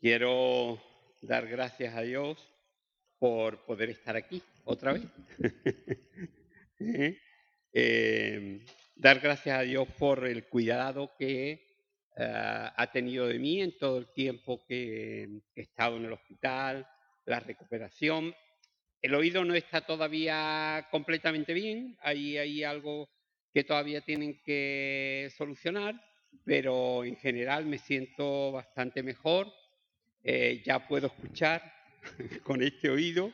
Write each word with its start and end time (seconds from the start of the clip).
Quiero 0.00 0.82
dar 1.20 1.46
gracias 1.46 1.94
a 1.94 2.00
Dios 2.00 2.38
por 3.18 3.66
poder 3.66 3.90
estar 3.90 4.16
aquí 4.16 4.42
otra 4.64 4.94
vez. 4.94 5.02
eh, 7.74 8.64
dar 8.96 9.20
gracias 9.20 9.58
a 9.58 9.60
Dios 9.60 9.86
por 9.98 10.26
el 10.26 10.48
cuidado 10.48 11.12
que 11.18 11.50
eh, 12.16 12.70
ha 12.76 12.90
tenido 12.90 13.26
de 13.26 13.38
mí 13.38 13.60
en 13.60 13.76
todo 13.76 13.98
el 13.98 14.10
tiempo 14.14 14.64
que 14.66 15.24
he 15.54 15.60
estado 15.60 15.98
en 15.98 16.06
el 16.06 16.14
hospital, 16.14 16.88
la 17.26 17.40
recuperación. 17.40 18.34
El 19.02 19.14
oído 19.14 19.44
no 19.44 19.54
está 19.54 19.82
todavía 19.82 20.88
completamente 20.90 21.52
bien, 21.52 21.98
hay, 22.00 22.38
hay 22.38 22.64
algo 22.64 23.10
que 23.52 23.64
todavía 23.64 24.00
tienen 24.00 24.40
que 24.42 25.28
solucionar, 25.36 25.94
pero 26.46 27.04
en 27.04 27.16
general 27.16 27.66
me 27.66 27.76
siento 27.76 28.52
bastante 28.52 29.02
mejor, 29.02 29.52
eh, 30.22 30.62
ya 30.64 30.86
puedo 30.86 31.08
escuchar 31.08 31.62
con 32.42 32.62
este 32.62 32.90
oído 32.90 33.32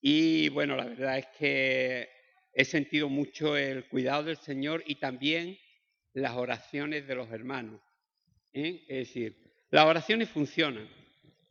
y 0.00 0.48
bueno, 0.50 0.76
la 0.76 0.84
verdad 0.84 1.18
es 1.18 1.26
que 1.38 2.08
he 2.52 2.64
sentido 2.64 3.08
mucho 3.08 3.56
el 3.56 3.88
cuidado 3.88 4.24
del 4.24 4.36
Señor 4.36 4.82
y 4.86 4.96
también 4.96 5.58
las 6.12 6.36
oraciones 6.36 7.06
de 7.06 7.14
los 7.14 7.30
hermanos. 7.30 7.80
¿eh? 8.52 8.84
Es 8.88 9.08
decir, 9.08 9.36
las 9.70 9.84
oraciones 9.84 10.28
funcionan, 10.28 10.88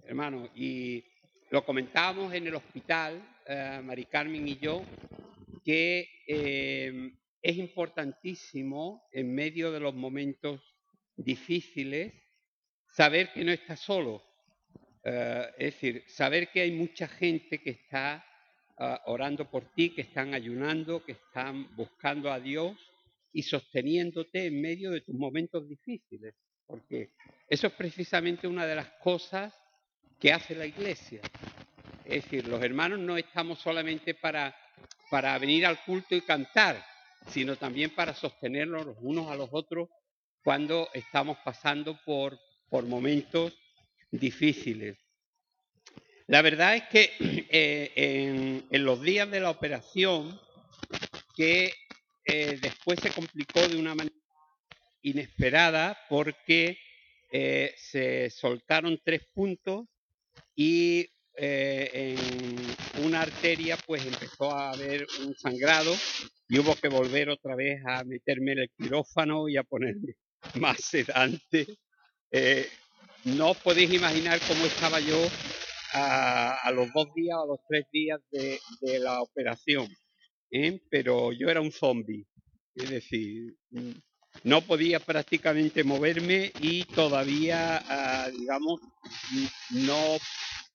hermanos, 0.03 0.49
y 0.55 1.03
lo 1.49 1.63
comentábamos 1.65 2.33
en 2.33 2.47
el 2.47 2.55
hospital, 2.55 3.21
eh, 3.45 3.79
Mari 3.83 4.05
Carmen 4.05 4.47
y 4.47 4.57
yo, 4.57 4.83
que 5.63 6.09
eh, 6.27 7.11
es 7.41 7.57
importantísimo 7.57 9.07
en 9.11 9.33
medio 9.33 9.71
de 9.71 9.79
los 9.79 9.93
momentos 9.93 10.61
difíciles 11.15 12.13
saber 12.89 13.31
que 13.33 13.43
no 13.43 13.51
estás 13.51 13.79
solo. 13.79 14.26
Es 15.07 15.73
decir, 15.73 16.03
saber 16.07 16.49
que 16.49 16.61
hay 16.61 16.71
mucha 16.71 17.07
gente 17.07 17.61
que 17.61 17.71
está 17.71 18.23
Ah, 18.79 19.01
orando 19.07 19.49
por 19.49 19.73
ti, 19.73 19.89
que 19.89 20.01
están 20.01 20.35
ayunando, 20.35 21.03
que 21.03 21.13
están 21.13 21.75
buscando 21.75 22.31
a 22.31 22.39
Dios 22.39 22.77
y 23.33 23.41
sosteniéndote 23.41 24.45
en 24.45 24.61
medio 24.61 24.91
de 24.91 25.01
tus 25.01 25.15
momentos 25.15 25.67
difíciles. 25.67 26.35
Porque 26.67 27.09
eso 27.49 27.65
es 27.67 27.73
precisamente 27.73 28.47
una 28.47 28.67
de 28.67 28.75
las 28.75 28.87
cosas 29.01 29.51
que 30.19 30.31
hace 30.31 30.53
la 30.53 30.67
iglesia. 30.67 31.21
Es 32.05 32.23
decir, 32.25 32.47
los 32.47 32.61
hermanos 32.61 32.99
no 32.99 33.17
estamos 33.17 33.57
solamente 33.57 34.13
para, 34.13 34.55
para 35.09 35.35
venir 35.39 35.65
al 35.65 35.83
culto 35.83 36.13
y 36.13 36.21
cantar, 36.21 36.85
sino 37.29 37.55
también 37.55 37.95
para 37.95 38.13
sostenernos 38.13 38.85
los 38.85 38.97
unos 39.01 39.31
a 39.31 39.35
los 39.35 39.49
otros 39.51 39.89
cuando 40.43 40.87
estamos 40.93 41.39
pasando 41.43 41.99
por, 42.05 42.37
por 42.69 42.85
momentos 42.85 43.57
difíciles. 44.11 44.97
La 46.27 46.41
verdad 46.41 46.75
es 46.75 46.83
que 46.89 47.11
eh, 47.49 48.65
en, 48.69 48.85
los 48.85 49.01
días 49.01 49.29
de 49.31 49.39
la 49.39 49.49
operación, 49.49 50.39
que 51.35 51.73
eh, 52.25 52.59
después 52.61 52.99
se 52.99 53.11
complicó 53.11 53.65
de 53.67 53.77
una 53.77 53.95
manera 53.95 54.15
inesperada 55.01 55.97
porque 56.09 56.77
eh, 57.31 57.73
se 57.77 58.29
soltaron 58.29 58.99
tres 59.03 59.21
puntos 59.33 59.85
y 60.55 61.07
en 61.39 62.17
una 63.03 63.21
arteria 63.21 63.77
pues 63.85 64.03
empezó 64.03 64.51
a 64.51 64.71
haber 64.71 65.05
un 65.23 65.35
sangrado 65.35 65.95
y 66.49 66.57
hubo 66.57 66.73
que 66.73 66.87
volver 66.87 67.29
otra 67.29 67.55
vez 67.55 67.79
a 67.85 68.03
meterme 68.03 68.53
en 68.53 68.59
el 68.61 68.71
quirófano 68.75 69.47
y 69.47 69.55
a 69.55 69.63
ponerme 69.63 70.15
más 70.55 70.79
sedante. 70.79 71.67
No 73.25 73.53
podéis 73.53 73.93
imaginar 73.93 74.39
cómo 74.47 74.65
estaba 74.65 74.99
yo 74.99 75.17
a, 75.93 76.71
los 76.73 76.91
dos 76.93 77.13
días 77.15 77.37
o 77.37 77.43
a 77.43 77.47
los 77.47 77.59
tres 77.67 77.85
días 77.91 78.19
de, 78.31 78.99
la 78.99 79.21
operación. 79.21 79.87
¿eh? 80.51 80.79
Pero 80.89 81.31
yo 81.31 81.49
era 81.49 81.61
un 81.61 81.71
zombie, 81.71 82.25
es 82.75 82.89
decir, 82.89 83.55
mm, 83.71 83.91
no 84.43 84.61
podía 84.61 84.99
prácticamente 84.99 85.83
moverme 85.83 86.51
y 86.59 86.83
todavía, 86.85 87.83
ah, 87.87 88.29
digamos, 88.31 88.79
mm, 89.31 89.85
no, 89.85 90.17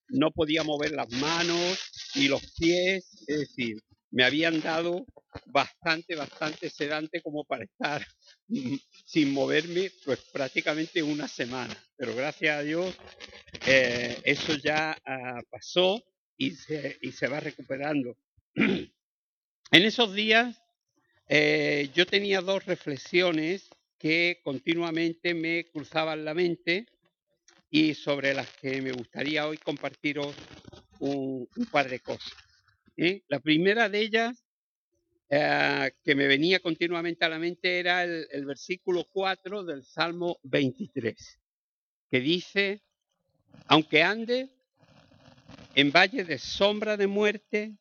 no 0.09 0.31
podía 0.31 0.63
mover 0.63 0.93
las 0.93 1.11
manos 1.11 1.79
y 2.15 2.29
los 2.29 2.43
pies, 2.59 3.25
es 3.27 3.39
decir, 3.39 3.77
me 4.13 4.25
habían 4.25 4.61
dado 4.61 5.05
bastante, 5.47 6.15
bastante 6.15 6.71
sedante 6.71 7.21
como 7.21 7.45
para 7.45 7.65
estar 7.65 8.07
sin 9.05 9.33
moverme 9.33 9.91
pues 10.05 10.21
prácticamente 10.33 11.03
una 11.03 11.27
semana. 11.27 11.77
Pero 11.97 12.15
gracias 12.15 12.59
a 12.59 12.63
Dios 12.63 12.95
eh, 13.67 14.21
eso 14.25 14.55
ya 14.57 14.97
ah, 15.05 15.41
pasó 15.51 16.03
y 16.37 16.53
se, 16.53 16.99
y 17.03 17.13
se 17.13 17.27
va 17.27 17.41
recuperando. 17.41 18.17
en 18.55 18.93
esos 19.71 20.15
días 20.15 20.63
eh, 21.29 21.91
yo 21.95 22.07
tenía 22.07 22.41
dos 22.41 22.67
reflexiones 22.67 23.69
que 23.99 24.41
continuamente 24.43 25.33
me 25.33 25.65
cruzaban 25.71 26.25
la 26.25 26.35
mente 26.35 26.87
y 27.71 27.95
sobre 27.95 28.35
las 28.35 28.51
que 28.51 28.83
me 28.83 28.93
gustaría 28.93 29.47
hoy 29.47 29.57
compartiros 29.57 30.35
un, 30.99 31.49
par 31.71 31.89
de 31.89 32.01
cosas. 32.01 32.35
¿Eh? 32.97 33.23
La 33.29 33.41
primera 33.41 33.89
de 33.89 34.01
ellas 34.01 34.45
eh, 35.29 35.93
que 36.05 36.15
me 36.15 36.27
venía 36.27 36.61
continuamente 36.61 37.25
a 37.25 37.29
la 37.31 37.39
mente 37.39 37.79
era 37.79 38.05
el, 38.05 38.45
versículo 38.45 39.07
4 39.11 39.65
del 39.65 39.83
Salmo 39.83 40.39
23, 40.43 41.41
que 42.11 42.21
dice, 42.21 42.83
aunque 43.67 44.03
ande 44.03 44.51
en 45.75 45.91
valle 45.91 46.25
de 46.25 46.39
sombra 46.39 46.99
de 46.99 47.07
muerte, 47.07 47.73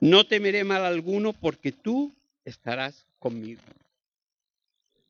no 0.00 0.26
temeré 0.26 0.64
mal 0.64 0.84
alguno 0.84 1.34
porque 1.34 1.72
tú 1.72 2.16
estarás 2.44 3.06
conmigo. 3.18 3.60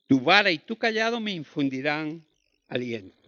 Tu 0.09 0.21
vara 0.21 0.51
y 0.51 0.59
tu 0.59 0.77
callado 0.77 1.21
me 1.21 1.31
infundirán 1.33 2.25
aliento. 2.69 3.26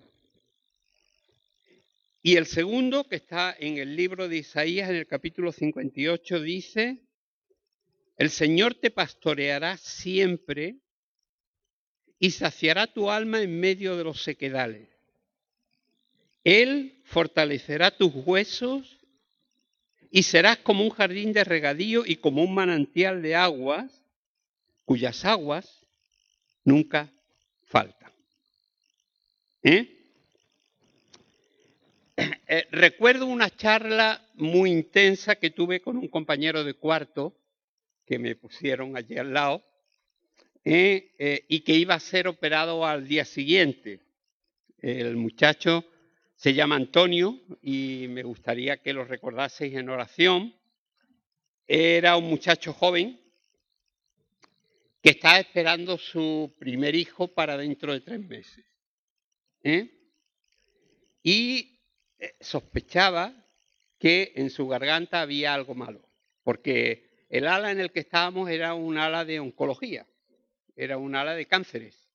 Y 2.22 2.36
el 2.36 2.46
segundo, 2.46 3.04
que 3.04 3.16
está 3.16 3.54
en 3.58 3.78
el 3.78 3.94
libro 3.94 4.28
de 4.28 4.38
Isaías, 4.38 4.90
en 4.90 4.96
el 4.96 5.06
capítulo 5.06 5.52
58, 5.52 6.40
dice, 6.40 6.98
el 8.16 8.30
Señor 8.30 8.74
te 8.74 8.90
pastoreará 8.90 9.76
siempre 9.76 10.76
y 12.18 12.32
saciará 12.32 12.88
tu 12.88 13.10
alma 13.10 13.40
en 13.40 13.60
medio 13.60 13.96
de 13.96 14.04
los 14.04 14.22
sequedales. 14.22 14.88
Él 16.42 17.00
fortalecerá 17.04 17.96
tus 17.96 18.12
huesos 18.12 18.98
y 20.10 20.24
serás 20.24 20.58
como 20.58 20.82
un 20.82 20.90
jardín 20.90 21.32
de 21.32 21.44
regadío 21.44 22.04
y 22.04 22.16
como 22.16 22.42
un 22.42 22.54
manantial 22.54 23.22
de 23.22 23.36
aguas 23.36 24.02
cuyas 24.84 25.24
aguas 25.24 25.86
nunca 26.64 27.12
faltan. 27.66 28.10
¿Eh? 29.62 29.97
Eh, 32.20 32.66
recuerdo 32.72 33.26
una 33.26 33.48
charla 33.48 34.26
muy 34.34 34.72
intensa 34.72 35.36
que 35.36 35.50
tuve 35.50 35.80
con 35.80 35.96
un 35.96 36.08
compañero 36.08 36.64
de 36.64 36.74
cuarto 36.74 37.36
que 38.04 38.18
me 38.18 38.34
pusieron 38.34 38.96
allí 38.96 39.16
al 39.16 39.32
lado 39.32 39.62
eh, 40.64 41.14
eh, 41.18 41.44
y 41.46 41.60
que 41.60 41.74
iba 41.74 41.94
a 41.94 42.00
ser 42.00 42.26
operado 42.26 42.84
al 42.84 43.06
día 43.06 43.24
siguiente. 43.24 44.00
El 44.78 45.16
muchacho 45.16 45.84
se 46.34 46.54
llama 46.54 46.74
Antonio 46.74 47.40
y 47.62 48.06
me 48.08 48.24
gustaría 48.24 48.78
que 48.78 48.92
lo 48.92 49.04
recordaseis 49.04 49.74
en 49.74 49.88
oración. 49.88 50.56
Era 51.68 52.16
un 52.16 52.24
muchacho 52.24 52.72
joven 52.72 53.20
que 55.00 55.10
estaba 55.10 55.38
esperando 55.38 55.96
su 55.96 56.52
primer 56.58 56.96
hijo 56.96 57.28
para 57.28 57.56
dentro 57.56 57.92
de 57.92 58.00
tres 58.00 58.20
meses. 58.20 58.64
Y 61.22 61.77
sospechaba 62.40 63.34
que 63.98 64.32
en 64.36 64.50
su 64.50 64.68
garganta 64.68 65.20
había 65.20 65.54
algo 65.54 65.74
malo, 65.74 66.00
porque 66.44 67.08
el 67.28 67.46
ala 67.46 67.70
en 67.70 67.80
el 67.80 67.90
que 67.90 68.00
estábamos 68.00 68.48
era 68.50 68.74
un 68.74 68.96
ala 68.96 69.24
de 69.24 69.40
oncología, 69.40 70.06
era 70.76 70.96
un 70.96 71.14
ala 71.14 71.34
de 71.34 71.46
cánceres. 71.46 72.08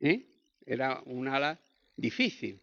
¿eh? 0.00 0.26
Era 0.64 1.02
un 1.04 1.28
ala 1.28 1.60
difícil. 1.96 2.60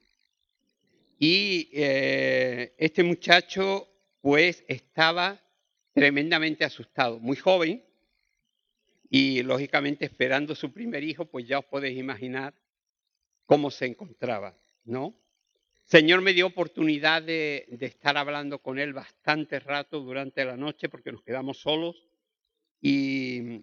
Y 1.19 1.69
eh, 1.73 2.73
este 2.77 3.03
muchacho 3.03 3.87
pues 4.21 4.63
estaba 4.67 5.39
tremendamente 5.93 6.65
asustado, 6.65 7.19
muy 7.19 7.37
joven 7.37 7.83
y 9.09 9.41
lógicamente 9.41 10.05
esperando 10.05 10.53
su 10.53 10.71
primer 10.71 11.03
hijo, 11.03 11.25
pues 11.25 11.47
ya 11.47 11.59
os 11.59 11.65
podéis 11.65 11.97
imaginar 11.97 12.53
cómo 13.45 13.71
se 13.71 13.85
encontraba, 13.85 14.55
¿no? 14.83 15.15
Señor 15.87 16.19
me 16.19 16.33
dio 16.33 16.47
oportunidad 16.47 17.21
de, 17.21 17.65
estar 17.79 18.17
hablando 18.17 18.59
con 18.59 18.77
él 18.77 18.91
bastante 18.91 19.57
rato 19.61 20.01
durante 20.01 20.43
la 20.43 20.57
noche 20.57 20.89
porque 20.89 21.13
nos 21.13 21.23
quedamos 21.23 21.59
solos 21.59 22.05
y, 22.81 23.61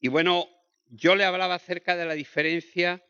y 0.00 0.06
bueno, 0.06 0.48
yo 0.90 1.16
le 1.16 1.24
hablaba 1.24 1.56
acerca 1.56 1.96
de 1.96 2.06
la 2.06 2.14
diferencia 2.14 3.04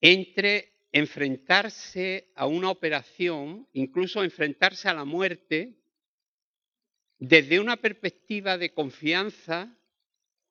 entre 0.00 0.74
enfrentarse 0.92 2.30
a 2.36 2.46
una 2.46 2.70
operación, 2.70 3.66
incluso 3.72 4.22
enfrentarse 4.22 4.88
a 4.88 4.94
la 4.94 5.04
muerte, 5.04 5.74
desde 7.18 7.58
una 7.58 7.78
perspectiva 7.78 8.58
de 8.58 8.72
confianza 8.72 9.76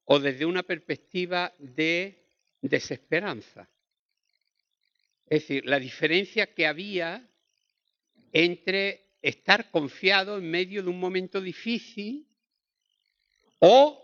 o 0.03 0.19
desde 0.19 0.45
una 0.45 0.63
perspectiva 0.63 1.53
de 1.59 2.27
desesperanza. 2.59 3.69
Es 5.27 5.41
decir, 5.41 5.65
la 5.65 5.79
diferencia 5.79 6.53
que 6.53 6.67
había 6.67 7.27
entre 8.31 9.05
estar 9.21 9.71
confiado 9.71 10.37
en 10.37 10.49
medio 10.49 10.83
de 10.83 10.89
un 10.89 10.99
momento 10.99 11.41
difícil 11.41 12.27
o 13.59 14.01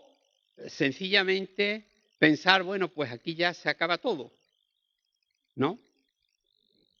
sencillamente 0.66 1.86
pensar, 2.18 2.62
bueno, 2.64 2.88
pues 2.88 3.12
aquí 3.12 3.34
ya 3.34 3.54
se 3.54 3.68
acaba 3.68 3.98
todo, 3.98 4.32
¿no? 5.54 5.78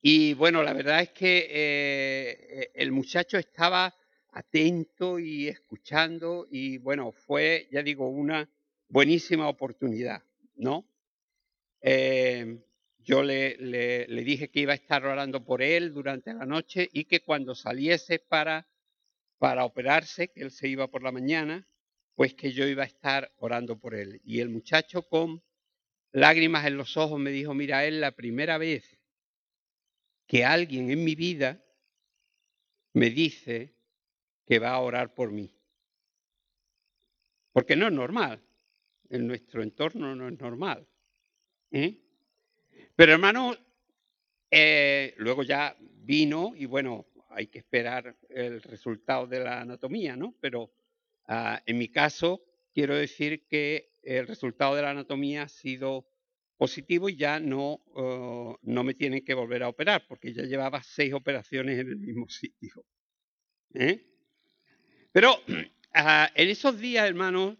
Y 0.00 0.34
bueno, 0.34 0.62
la 0.62 0.72
verdad 0.72 1.02
es 1.02 1.10
que 1.10 1.48
eh, 1.48 2.70
el 2.74 2.92
muchacho 2.92 3.38
estaba 3.38 3.94
atento 4.32 5.18
y 5.18 5.48
escuchando 5.48 6.46
y 6.50 6.78
bueno, 6.78 7.12
fue, 7.12 7.68
ya 7.70 7.82
digo, 7.82 8.08
una 8.08 8.48
buenísima 8.88 9.48
oportunidad, 9.48 10.22
¿no? 10.56 10.84
Eh, 11.80 12.58
yo 13.04 13.22
le, 13.22 13.56
le, 13.56 14.24
dije 14.24 14.50
que 14.50 14.60
iba 14.60 14.72
a 14.72 14.76
estar 14.76 15.04
orando 15.04 15.44
por 15.44 15.62
él 15.62 15.92
durante 15.92 16.32
la 16.32 16.46
noche 16.46 16.88
y 16.92 17.04
que 17.04 17.20
cuando 17.20 17.54
saliese 17.54 18.18
para, 18.18 18.68
para 19.38 19.64
operarse, 19.64 20.28
que 20.28 20.42
él 20.42 20.50
se 20.50 20.68
iba 20.68 20.88
por 20.88 21.02
la 21.02 21.12
mañana, 21.12 21.66
pues 22.14 22.34
que 22.34 22.52
yo 22.52 22.66
iba 22.66 22.82
a 22.84 22.86
estar 22.86 23.32
orando 23.36 23.78
por 23.78 23.94
él. 23.94 24.20
Y 24.24 24.40
el 24.40 24.48
muchacho 24.50 25.02
con 25.02 25.42
lágrimas 26.12 26.66
en 26.66 26.76
los 26.76 26.96
ojos 26.96 27.18
me 27.18 27.30
dijo, 27.30 27.54
mira, 27.54 27.84
es 27.84 27.94
la 27.94 28.12
primera 28.12 28.58
vez 28.58 28.98
que 30.26 30.44
alguien 30.44 30.90
en 30.90 31.04
mi 31.04 31.14
vida 31.14 31.62
me 32.94 33.10
dice 33.10 33.74
que 34.46 34.58
va 34.58 34.70
a 34.70 34.80
orar 34.80 35.14
por 35.14 35.32
mí. 35.32 35.54
Porque 37.52 37.76
no 37.76 37.86
es 37.86 37.92
normal. 37.92 38.42
En 39.10 39.26
nuestro 39.26 39.62
entorno 39.62 40.14
no 40.14 40.28
es 40.28 40.38
normal. 40.38 40.88
¿eh? 41.70 42.00
Pero 43.02 43.14
hermano, 43.14 43.56
eh, 44.48 45.12
luego 45.16 45.42
ya 45.42 45.76
vino 45.80 46.52
y 46.54 46.66
bueno, 46.66 47.08
hay 47.30 47.48
que 47.48 47.58
esperar 47.58 48.16
el 48.28 48.62
resultado 48.62 49.26
de 49.26 49.40
la 49.40 49.60
anatomía, 49.60 50.14
¿no? 50.14 50.36
Pero 50.40 50.70
ah, 51.26 51.60
en 51.66 51.78
mi 51.78 51.88
caso, 51.88 52.44
quiero 52.72 52.94
decir 52.94 53.48
que 53.48 53.98
el 54.04 54.28
resultado 54.28 54.76
de 54.76 54.82
la 54.82 54.90
anatomía 54.90 55.42
ha 55.42 55.48
sido 55.48 56.06
positivo 56.56 57.08
y 57.08 57.16
ya 57.16 57.40
no, 57.40 57.82
oh, 57.92 58.56
no 58.62 58.84
me 58.84 58.94
tienen 58.94 59.24
que 59.24 59.34
volver 59.34 59.64
a 59.64 59.68
operar, 59.70 60.06
porque 60.06 60.32
ya 60.32 60.44
llevaba 60.44 60.80
seis 60.84 61.12
operaciones 61.12 61.80
en 61.80 61.88
el 61.88 61.96
mismo 61.96 62.28
sitio. 62.28 62.84
¿eh? 63.74 64.06
Pero 65.10 65.40
ah, 65.92 66.30
en 66.36 66.50
esos 66.50 66.78
días, 66.78 67.08
hermanos, 67.08 67.58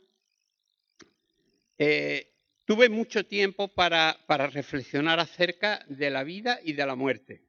eh, 1.79 2.32
tuve 2.73 2.89
mucho 2.89 3.27
tiempo 3.27 3.69
para, 3.69 4.19
para, 4.27 4.47
reflexionar 4.47 5.21
acerca 5.21 5.85
de 5.91 6.09
la 6.09 6.25
vida 6.25 6.59
y 6.65 6.73
de 6.73 6.87
la 6.87 6.95
muerte. 6.95 7.43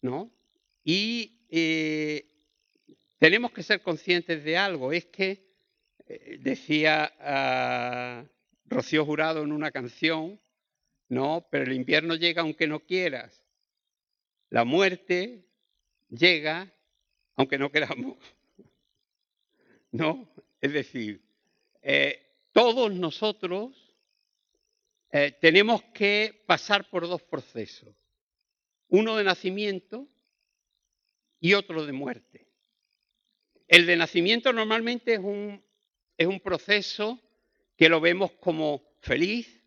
¿No? 0.00 0.32
Y 0.82 1.46
eh, 1.48 2.26
tenemos 3.20 3.52
que 3.52 3.62
ser 3.62 3.80
conscientes 3.80 4.42
de 4.42 4.56
algo, 4.56 4.92
es 4.92 5.04
que, 5.04 5.46
eh, 6.08 6.38
decía 6.40 7.12
ah, 7.20 8.24
Rocío 8.64 9.04
Jurado 9.04 9.44
en 9.44 9.52
una 9.52 9.70
canción, 9.70 10.40
¿no? 11.08 11.46
Pero 11.48 11.62
el 11.62 11.74
invierno 11.74 12.16
llega 12.16 12.42
aunque 12.42 12.66
no 12.66 12.80
quieras. 12.80 13.44
La 14.50 14.64
muerte 14.64 15.46
llega 16.10 16.74
aunque 17.36 17.58
no 17.58 17.70
queramos. 17.70 18.18
¿No? 19.92 20.28
Es 20.60 20.72
decir, 20.72 21.22
eh, 21.80 22.31
todos 22.52 22.92
nosotros 22.92 23.94
eh, 25.10 25.32
tenemos 25.40 25.82
que 25.94 26.44
pasar 26.46 26.88
por 26.88 27.08
dos 27.08 27.22
procesos. 27.22 27.94
Uno 28.88 29.16
de 29.16 29.24
nacimiento 29.24 30.08
y 31.40 31.54
otro 31.54 31.84
de 31.86 31.92
muerte. 31.92 32.48
El 33.68 33.86
de 33.86 33.96
nacimiento 33.96 34.52
normalmente 34.52 35.14
es 35.14 35.20
un, 35.20 35.64
es 36.16 36.26
un 36.26 36.40
proceso 36.40 37.20
que 37.76 37.88
lo 37.88 38.00
vemos 38.00 38.32
como 38.32 38.96
feliz, 39.00 39.62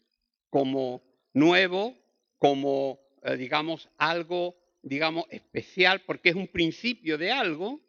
como 0.50 1.04
nuevo, 1.34 1.98
como, 2.38 3.00
eh, 3.24 3.36
digamos, 3.36 3.90
algo 3.98 4.56
digamos, 4.86 5.26
especial 5.32 6.04
porque 6.06 6.30
es 6.30 6.36
un 6.36 6.48
principio 6.48 7.18
de 7.18 7.32
algo, 7.32 7.82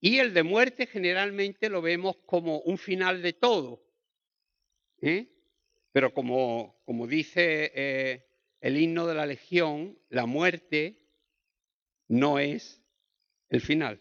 y 0.00 0.18
el 0.18 0.34
de 0.34 0.42
muerte 0.42 0.88
generalmente 0.88 1.68
lo 1.68 1.80
vemos 1.80 2.16
como 2.26 2.58
un 2.58 2.76
final 2.76 3.22
de 3.22 3.32
todo. 3.34 3.80
Pero 5.92 6.14
como, 6.14 6.80
como 6.84 7.06
dice 7.06 7.72
eh, 7.74 8.26
el 8.60 8.76
himno 8.76 9.06
de 9.06 9.14
la 9.14 9.26
Legión, 9.26 9.98
la 10.08 10.26
muerte 10.26 11.02
no 12.08 12.38
es 12.38 12.80
el 13.48 13.60
final. 13.60 14.00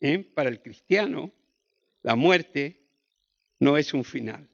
¿eh? 0.00 0.18
Para 0.18 0.48
el 0.48 0.60
cristiano, 0.60 1.32
la 2.02 2.16
muerte 2.16 2.80
no 3.60 3.78
es 3.78 3.94
un 3.94 4.04
final, 4.04 4.48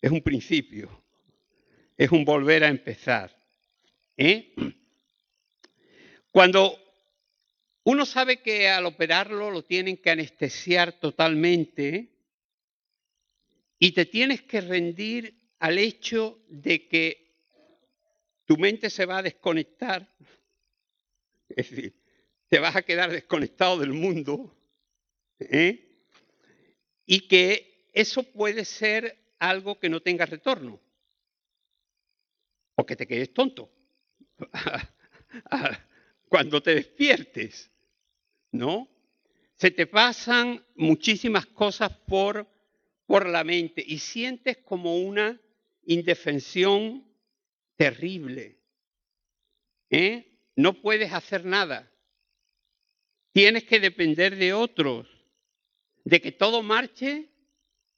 es 0.00 0.10
un 0.10 0.22
principio, 0.22 1.02
es 1.96 2.10
un 2.12 2.24
volver 2.24 2.64
a 2.64 2.68
empezar. 2.68 3.36
¿Eh? 4.16 4.54
Cuando 6.30 6.78
uno 7.84 8.06
sabe 8.06 8.40
que 8.40 8.68
al 8.68 8.86
operarlo 8.86 9.50
lo 9.50 9.64
tienen 9.64 9.96
que 9.96 10.10
anestesiar 10.10 10.92
totalmente 10.92 12.11
y 13.82 13.90
te 13.90 14.06
tienes 14.06 14.42
que 14.42 14.60
rendir 14.60 15.34
al 15.58 15.76
hecho 15.76 16.38
de 16.46 16.86
que 16.86 17.34
tu 18.44 18.56
mente 18.56 18.88
se 18.88 19.06
va 19.06 19.18
a 19.18 19.22
desconectar, 19.22 20.08
es 21.48 21.68
decir, 21.68 22.00
te 22.48 22.60
vas 22.60 22.76
a 22.76 22.82
quedar 22.82 23.10
desconectado 23.10 23.80
del 23.80 23.92
mundo, 23.92 24.56
¿eh? 25.40 25.98
y 27.06 27.26
que 27.26 27.88
eso 27.92 28.22
puede 28.22 28.64
ser 28.64 29.18
algo 29.40 29.80
que 29.80 29.88
no 29.88 30.00
tenga 30.00 30.26
retorno, 30.26 30.80
o 32.76 32.86
que 32.86 32.94
te 32.94 33.08
quedes 33.08 33.34
tonto 33.34 33.68
cuando 36.28 36.62
te 36.62 36.76
despiertes, 36.76 37.68
¿no? 38.52 38.88
Se 39.56 39.72
te 39.72 39.88
pasan 39.88 40.64
muchísimas 40.76 41.46
cosas 41.46 41.90
por, 42.06 42.51
por 43.12 43.28
la 43.28 43.44
mente 43.44 43.84
y 43.86 43.98
sientes 43.98 44.56
como 44.64 44.96
una 44.96 45.38
indefensión 45.84 47.06
terrible. 47.76 48.58
¿eh? 49.90 50.38
No 50.56 50.80
puedes 50.80 51.12
hacer 51.12 51.44
nada. 51.44 51.92
Tienes 53.32 53.64
que 53.64 53.80
depender 53.80 54.36
de 54.36 54.54
otros, 54.54 55.06
de 56.04 56.22
que 56.22 56.32
todo 56.32 56.62
marche 56.62 57.28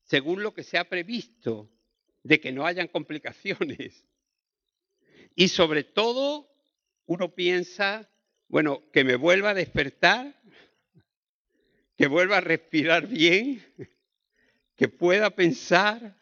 según 0.02 0.42
lo 0.42 0.52
que 0.52 0.64
se 0.64 0.78
ha 0.78 0.88
previsto, 0.88 1.70
de 2.24 2.40
que 2.40 2.50
no 2.50 2.66
hayan 2.66 2.88
complicaciones. 2.88 4.04
Y 5.36 5.46
sobre 5.46 5.84
todo, 5.84 6.52
uno 7.06 7.36
piensa, 7.36 8.10
bueno, 8.48 8.82
que 8.92 9.04
me 9.04 9.14
vuelva 9.14 9.50
a 9.50 9.54
despertar, 9.54 10.40
que 11.96 12.08
vuelva 12.08 12.38
a 12.38 12.40
respirar 12.40 13.06
bien, 13.06 13.64
que 14.84 14.88
pueda 14.90 15.30
pensar 15.30 16.14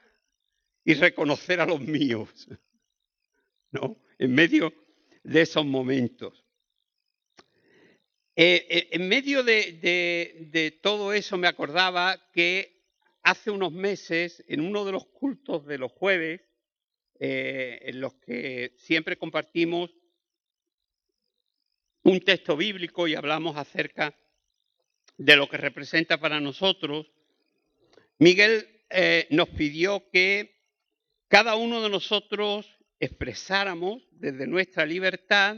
y 0.84 0.94
reconocer 0.94 1.60
a 1.60 1.66
los 1.66 1.80
míos, 1.80 2.46
¿no? 3.72 4.00
En 4.18 4.32
medio 4.32 4.72
de 5.24 5.40
esos 5.40 5.66
momentos. 5.66 6.44
Eh, 8.36 8.64
eh, 8.70 8.88
en 8.92 9.08
medio 9.08 9.42
de 9.42 10.78
todo 10.80 11.12
eso 11.12 11.36
me 11.36 11.48
acordaba 11.48 12.30
que 12.32 12.86
hace 13.24 13.50
unos 13.50 13.72
meses, 13.72 14.44
en 14.46 14.60
uno 14.60 14.84
de 14.84 14.92
los 14.92 15.06
cultos 15.06 15.66
de 15.66 15.78
los 15.78 15.90
jueves, 15.90 16.40
eh, 17.18 17.80
en 17.82 18.00
los 18.00 18.14
que 18.14 18.74
siempre 18.76 19.16
compartimos 19.16 19.90
un 22.04 22.20
texto 22.20 22.56
bíblico 22.56 23.08
y 23.08 23.16
hablamos 23.16 23.56
acerca 23.56 24.16
de 25.16 25.34
lo 25.34 25.48
que 25.48 25.56
representa 25.56 26.20
para 26.20 26.40
nosotros, 26.40 27.10
Miguel 28.22 28.68
eh, 28.88 29.26
nos 29.30 29.48
pidió 29.48 30.08
que 30.10 30.54
cada 31.26 31.56
uno 31.56 31.82
de 31.82 31.90
nosotros 31.90 32.78
expresáramos 33.00 34.06
desde 34.12 34.46
nuestra 34.46 34.86
libertad 34.86 35.56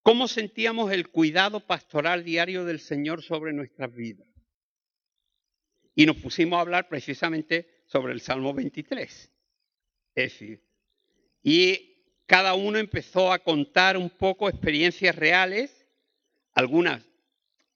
cómo 0.00 0.26
sentíamos 0.26 0.90
el 0.90 1.08
cuidado 1.10 1.60
pastoral 1.60 2.24
diario 2.24 2.64
del 2.64 2.80
Señor 2.80 3.22
sobre 3.22 3.52
nuestras 3.52 3.94
vidas. 3.94 4.26
Y 5.94 6.06
nos 6.06 6.16
pusimos 6.16 6.56
a 6.56 6.62
hablar 6.62 6.88
precisamente 6.88 7.82
sobre 7.84 8.14
el 8.14 8.22
Salmo 8.22 8.54
23. 8.54 9.30
Es 10.14 10.32
decir, 10.32 10.64
y 11.42 12.06
cada 12.24 12.54
uno 12.54 12.78
empezó 12.78 13.34
a 13.34 13.38
contar 13.38 13.98
un 13.98 14.08
poco 14.08 14.48
experiencias 14.48 15.14
reales, 15.14 15.86
algunas 16.54 17.04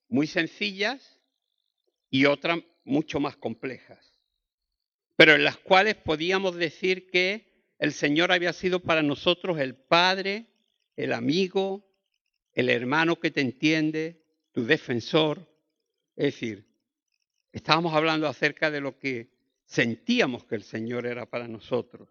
muy 0.08 0.26
sencillas 0.26 1.20
y 2.08 2.24
otras 2.24 2.60
mucho 2.84 3.20
más 3.20 3.36
complejas, 3.36 4.20
pero 5.16 5.34
en 5.34 5.44
las 5.44 5.56
cuales 5.56 5.94
podíamos 5.96 6.56
decir 6.56 7.10
que 7.10 7.52
el 7.78 7.92
Señor 7.92 8.32
había 8.32 8.52
sido 8.52 8.80
para 8.80 9.02
nosotros 9.02 9.58
el 9.58 9.74
Padre, 9.74 10.46
el 10.96 11.12
amigo, 11.12 11.86
el 12.52 12.70
hermano 12.70 13.16
que 13.16 13.30
te 13.30 13.40
entiende, 13.40 14.22
tu 14.52 14.64
defensor. 14.64 15.48
Es 16.16 16.34
decir, 16.34 16.66
estábamos 17.52 17.94
hablando 17.94 18.28
acerca 18.28 18.70
de 18.70 18.80
lo 18.80 18.98
que 18.98 19.34
sentíamos 19.64 20.44
que 20.44 20.54
el 20.54 20.62
Señor 20.62 21.06
era 21.06 21.26
para 21.26 21.48
nosotros. 21.48 22.08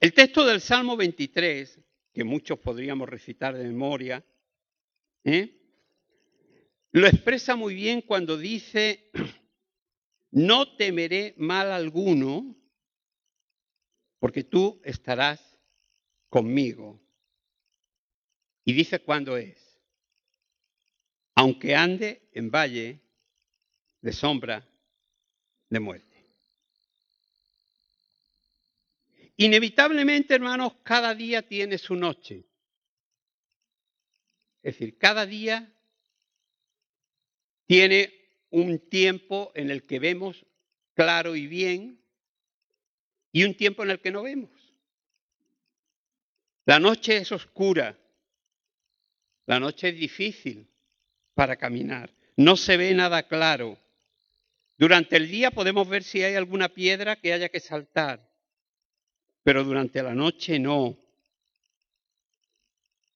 El 0.00 0.14
texto 0.14 0.44
del 0.44 0.60
Salmo 0.60 0.96
23, 0.96 1.80
que 2.12 2.24
muchos 2.24 2.58
podríamos 2.58 3.08
recitar 3.08 3.56
de 3.56 3.64
memoria, 3.64 4.24
¿eh? 5.24 5.59
Lo 6.92 7.06
expresa 7.06 7.56
muy 7.56 7.74
bien 7.74 8.02
cuando 8.02 8.36
dice, 8.36 9.10
no 10.30 10.76
temeré 10.76 11.34
mal 11.36 11.70
alguno, 11.70 12.56
porque 14.18 14.44
tú 14.44 14.80
estarás 14.84 15.40
conmigo. 16.28 17.00
Y 18.64 18.72
dice 18.72 19.00
cuándo 19.00 19.36
es. 19.36 19.58
Aunque 21.34 21.74
ande 21.74 22.28
en 22.32 22.50
valle 22.50 23.00
de 24.00 24.12
sombra 24.12 24.68
de 25.68 25.80
muerte. 25.80 26.10
Inevitablemente, 29.36 30.34
hermanos, 30.34 30.74
cada 30.82 31.14
día 31.14 31.40
tiene 31.40 31.78
su 31.78 31.94
noche. 31.94 32.44
Es 34.62 34.74
decir, 34.74 34.98
cada 34.98 35.24
día 35.24 35.72
tiene 37.70 38.12
un 38.50 38.80
tiempo 38.80 39.52
en 39.54 39.70
el 39.70 39.84
que 39.84 40.00
vemos 40.00 40.44
claro 40.92 41.36
y 41.36 41.46
bien 41.46 42.02
y 43.30 43.44
un 43.44 43.54
tiempo 43.54 43.84
en 43.84 43.92
el 43.92 44.00
que 44.00 44.10
no 44.10 44.24
vemos. 44.24 44.50
La 46.64 46.80
noche 46.80 47.18
es 47.18 47.30
oscura, 47.30 47.96
la 49.46 49.60
noche 49.60 49.90
es 49.90 49.96
difícil 49.96 50.68
para 51.34 51.54
caminar, 51.54 52.12
no 52.34 52.56
se 52.56 52.76
ve 52.76 52.92
nada 52.92 53.28
claro. 53.28 53.78
Durante 54.76 55.16
el 55.16 55.30
día 55.30 55.52
podemos 55.52 55.88
ver 55.88 56.02
si 56.02 56.24
hay 56.24 56.34
alguna 56.34 56.70
piedra 56.70 57.14
que 57.14 57.32
haya 57.32 57.50
que 57.50 57.60
saltar, 57.60 58.28
pero 59.44 59.62
durante 59.62 60.02
la 60.02 60.16
noche 60.16 60.58
no. 60.58 60.98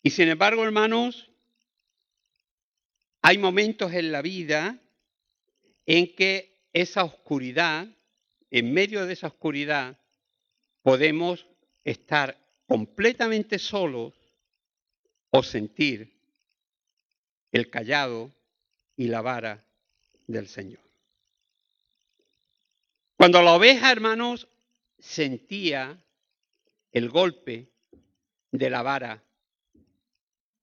Y 0.00 0.10
sin 0.10 0.28
embargo, 0.28 0.62
hermanos, 0.62 1.28
hay 3.26 3.38
momentos 3.38 3.90
en 3.94 4.12
la 4.12 4.20
vida 4.20 4.78
en 5.86 6.14
que 6.14 6.68
esa 6.74 7.04
oscuridad, 7.04 7.88
en 8.50 8.74
medio 8.74 9.06
de 9.06 9.14
esa 9.14 9.28
oscuridad, 9.28 9.98
podemos 10.82 11.46
estar 11.84 12.38
completamente 12.66 13.58
solos 13.58 14.12
o 15.30 15.42
sentir 15.42 16.12
el 17.50 17.70
callado 17.70 18.30
y 18.94 19.06
la 19.06 19.22
vara 19.22 19.64
del 20.26 20.46
Señor. 20.46 20.84
Cuando 23.16 23.40
la 23.40 23.54
oveja, 23.54 23.90
hermanos, 23.90 24.48
sentía 24.98 25.98
el 26.92 27.08
golpe 27.08 27.72
de 28.50 28.68
la 28.68 28.82
vara 28.82 29.24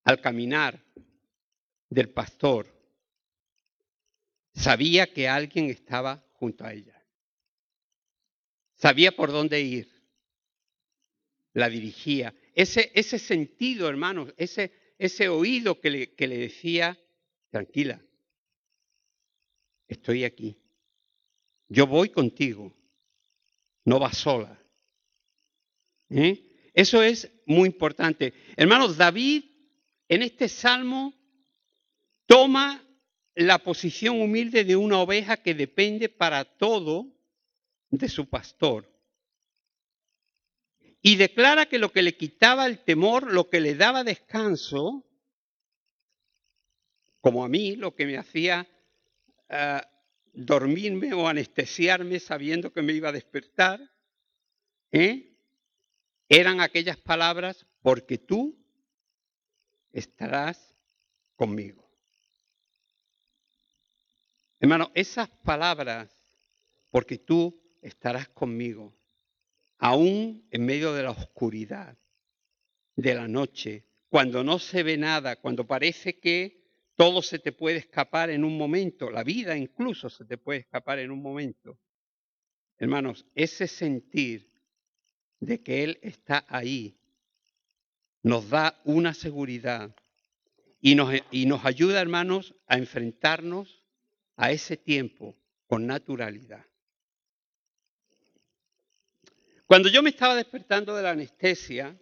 al 0.04 0.22
caminar 0.22 0.80
del 1.92 2.10
pastor, 2.10 2.74
sabía 4.54 5.14
que 5.14 5.28
alguien 5.28 5.70
estaba 5.70 6.26
junto 6.34 6.64
a 6.64 6.74
ella. 6.74 7.00
Sabía 8.76 9.12
por 9.12 9.32
dónde 9.32 9.62
ir 9.62 9.92
la 11.54 11.70
dirigía. 11.70 12.34
Ese, 12.56 12.92
ese 12.96 13.20
sentido, 13.20 13.90
hermanos, 13.90 14.34
ese, 14.38 14.72
ese 14.98 15.28
oído 15.28 15.80
que 15.82 15.90
le, 15.90 16.16
que 16.16 16.28
le 16.28 16.38
decía, 16.38 16.98
tranquila, 17.50 18.02
estoy 19.88 20.24
aquí. 20.24 20.58
Yo 21.68 21.88
voy 21.88 22.10
contigo. 22.10 22.74
No 23.84 24.00
vas 24.00 24.18
sola. 24.18 24.58
¿Eh? 26.10 26.70
Eso 26.74 27.04
es 27.04 27.30
muy 27.46 27.68
importante. 27.68 28.34
Hermanos, 28.56 28.96
David 28.96 29.44
en 30.08 30.22
este 30.22 30.48
salmo 30.48 31.21
toma 32.32 32.82
la 33.36 33.58
posición 33.58 34.22
humilde 34.22 34.64
de 34.64 34.78
una 34.78 35.00
oveja 35.00 35.36
que 35.36 35.54
depende 35.54 36.08
para 36.08 36.46
todo 36.46 37.12
de 37.90 38.08
su 38.08 38.30
pastor 38.30 38.90
y 41.02 41.18
declara 41.18 41.66
que 41.66 41.78
lo 41.78 41.92
que 41.92 42.02
le 42.02 42.16
quitaba 42.16 42.68
el 42.68 42.86
temor, 42.86 43.34
lo 43.34 43.50
que 43.50 43.60
le 43.60 43.76
daba 43.76 44.06
descanso, 44.06 45.06
como 47.20 47.44
a 47.44 47.50
mí, 47.50 47.76
lo 47.76 47.96
que 47.96 48.06
me 48.06 48.18
hacía 48.18 48.66
eh, 49.50 49.82
dormirme 50.32 51.14
o 51.14 51.28
anestesiarme 51.28 52.18
sabiendo 52.22 52.72
que 52.72 52.82
me 52.82 52.94
iba 52.94 53.10
a 53.10 53.14
despertar, 53.14 53.82
¿eh? 54.94 55.36
eran 56.30 56.62
aquellas 56.62 56.96
palabras, 56.96 57.68
porque 57.82 58.18
tú 58.18 58.58
estarás 59.92 60.74
conmigo. 61.36 61.81
Hermano, 64.62 64.92
esas 64.94 65.28
palabras, 65.28 66.16
porque 66.92 67.18
tú 67.18 67.60
estarás 67.82 68.30
conmigo, 68.30 68.96
aún 69.80 70.48
en 70.52 70.66
medio 70.66 70.94
de 70.94 71.02
la 71.02 71.10
oscuridad 71.10 71.98
de 72.96 73.16
la 73.16 73.28
noche, 73.28 73.88
cuando 74.08 74.44
no 74.44 74.60
se 74.60 74.84
ve 74.84 74.98
nada, 74.98 75.38
cuando 75.38 75.66
parece 75.66 76.20
que 76.20 76.62
todo 76.96 77.24
se 77.24 77.40
te 77.40 77.52
puede 77.52 77.78
escapar 77.78 78.30
en 78.30 78.44
un 78.44 78.56
momento, 78.56 79.10
la 79.10 79.24
vida 79.24 79.58
incluso 79.58 80.12
se 80.12 80.26
te 80.26 80.38
puede 80.38 80.60
escapar 80.60 81.00
en 81.00 81.10
un 81.10 81.24
momento. 81.24 81.80
Hermanos, 82.78 83.26
ese 83.34 83.68
sentir 83.68 84.48
de 85.40 85.64
que 85.64 85.84
Él 85.84 85.98
está 86.04 86.46
ahí 86.48 87.00
nos 88.22 88.52
da 88.52 88.80
una 88.84 89.16
seguridad 89.16 89.96
y 90.80 90.94
nos, 90.94 91.12
y 91.32 91.48
nos 91.48 91.66
ayuda, 91.66 92.00
hermanos, 92.00 92.54
a 92.68 92.78
enfrentarnos 92.78 93.81
a 94.42 94.50
ese 94.50 94.76
tiempo 94.76 95.38
con 95.68 95.86
naturalidad. 95.86 96.66
Cuando 99.68 99.88
yo 99.88 100.02
me 100.02 100.10
estaba 100.10 100.36
despertando 100.36 100.96
de 100.96 101.04
la 101.04 101.12
anestesia, 101.12 101.96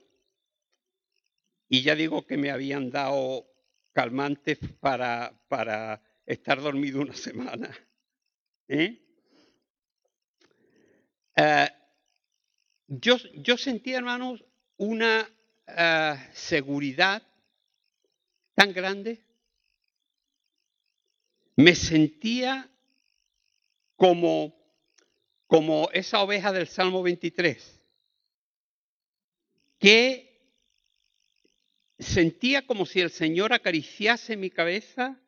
y 1.68 1.82
ya 1.82 1.96
digo 1.96 2.26
que 2.26 2.38
me 2.38 2.50
habían 2.50 2.92
dado 2.92 3.46
calmantes 3.92 4.58
para, 4.80 5.38
para 5.50 6.02
estar 6.26 6.62
dormido 6.62 7.02
una 7.02 7.14
semana, 7.28 7.78
¿eh? 8.70 9.06
Eh, 11.36 11.70
yo, 12.88 13.18
yo, 13.36 13.58
sentía, 13.58 13.98
hermanos, 13.98 14.46
una 14.78 15.30
eh, 15.68 16.16
seguridad 16.32 17.22
tan 18.56 18.72
grande. 18.72 19.29
Me 21.60 21.76
sentía 21.76 22.72
como 23.98 24.58
como 25.46 25.90
esa 25.92 26.22
oveja 26.22 26.54
del 26.54 26.68
Salmo 26.68 27.04
23, 27.04 27.82
que 29.78 30.40
sentía 31.98 32.66
como 32.66 32.86
si 32.86 33.02
el 33.02 33.10
Señor 33.10 33.52
acariciase 33.52 34.38
mi 34.38 34.52
cabeza 34.52 35.20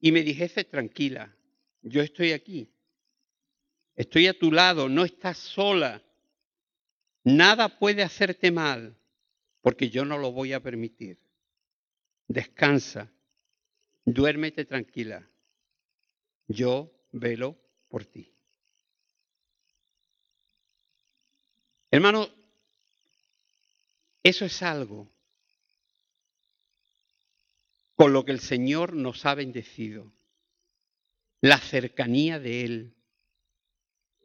y 0.00 0.10
me 0.10 0.22
dijese, 0.22 0.64
tranquila, 0.64 1.36
yo 1.82 2.02
estoy 2.02 2.32
aquí, 2.32 2.68
estoy 3.94 4.26
a 4.26 4.36
tu 4.36 4.50
lado, 4.50 4.88
no 4.88 5.04
estás 5.04 5.38
sola, 5.38 6.02
nada 7.22 7.78
puede 7.78 8.02
hacerte 8.02 8.50
mal, 8.50 8.98
porque 9.60 9.90
yo 9.90 10.04
no 10.04 10.18
lo 10.18 10.32
voy 10.32 10.54
a 10.54 10.60
permitir. 10.60 11.20
descansa, 12.26 13.12
duérmete 14.04 14.64
tranquila. 14.64 15.28
Yo 16.52 16.92
velo 17.12 17.56
por 17.88 18.04
ti. 18.04 18.32
Hermano, 21.90 22.28
eso 24.22 24.44
es 24.44 24.62
algo 24.62 25.10
con 27.94 28.12
lo 28.12 28.24
que 28.24 28.32
el 28.32 28.40
Señor 28.40 28.94
nos 28.94 29.26
ha 29.26 29.34
bendecido. 29.34 30.12
La 31.40 31.58
cercanía 31.58 32.38
de 32.38 32.64
Él. 32.64 32.96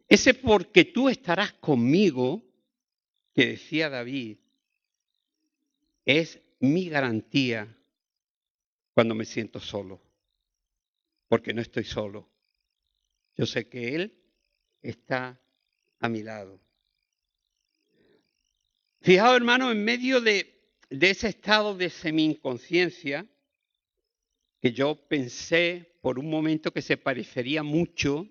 Ese 0.08 0.34
porque 0.34 0.86
tú 0.86 1.10
estarás 1.10 1.54
conmigo, 1.54 2.44
que 3.34 3.48
decía 3.48 3.90
David, 3.90 4.38
es 6.06 6.40
mi 6.60 6.90
garantía 6.90 7.76
cuando 8.94 9.14
me 9.14 9.26
siento 9.26 9.60
solo. 9.60 10.07
Porque 11.28 11.54
no 11.54 11.62
estoy 11.62 11.84
solo. 11.84 12.30
Yo 13.36 13.46
sé 13.46 13.68
que 13.68 13.96
Él 13.96 14.24
está 14.82 15.40
a 16.00 16.10
mi 16.10 16.24
lado. 16.24 16.60
Fijaos, 19.02 19.38
hermano, 19.38 19.72
en 19.72 19.84
medio 19.84 20.22
de, 20.22 20.54
ese 20.90 21.30
estado 21.30 21.76
de 21.76 21.90
semi-inconsciencia, 21.90 23.28
que 24.60 24.72
yo 24.72 24.96
pensé 25.08 25.98
por 26.02 26.18
un 26.20 26.30
momento 26.30 26.72
que 26.72 26.82
se 26.82 26.98
parecería 26.98 27.64
mucho 27.64 28.28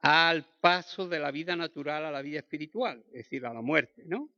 al 0.00 0.44
paso 0.60 1.08
de 1.08 1.20
la 1.20 1.30
vida 1.30 1.56
natural 1.56 2.04
a 2.04 2.10
la 2.10 2.22
vida 2.22 2.38
espiritual, 2.38 3.04
es 3.08 3.24
decir, 3.24 3.46
a 3.46 3.54
la 3.54 3.62
muerte, 3.62 4.02
¿no? 4.04 4.30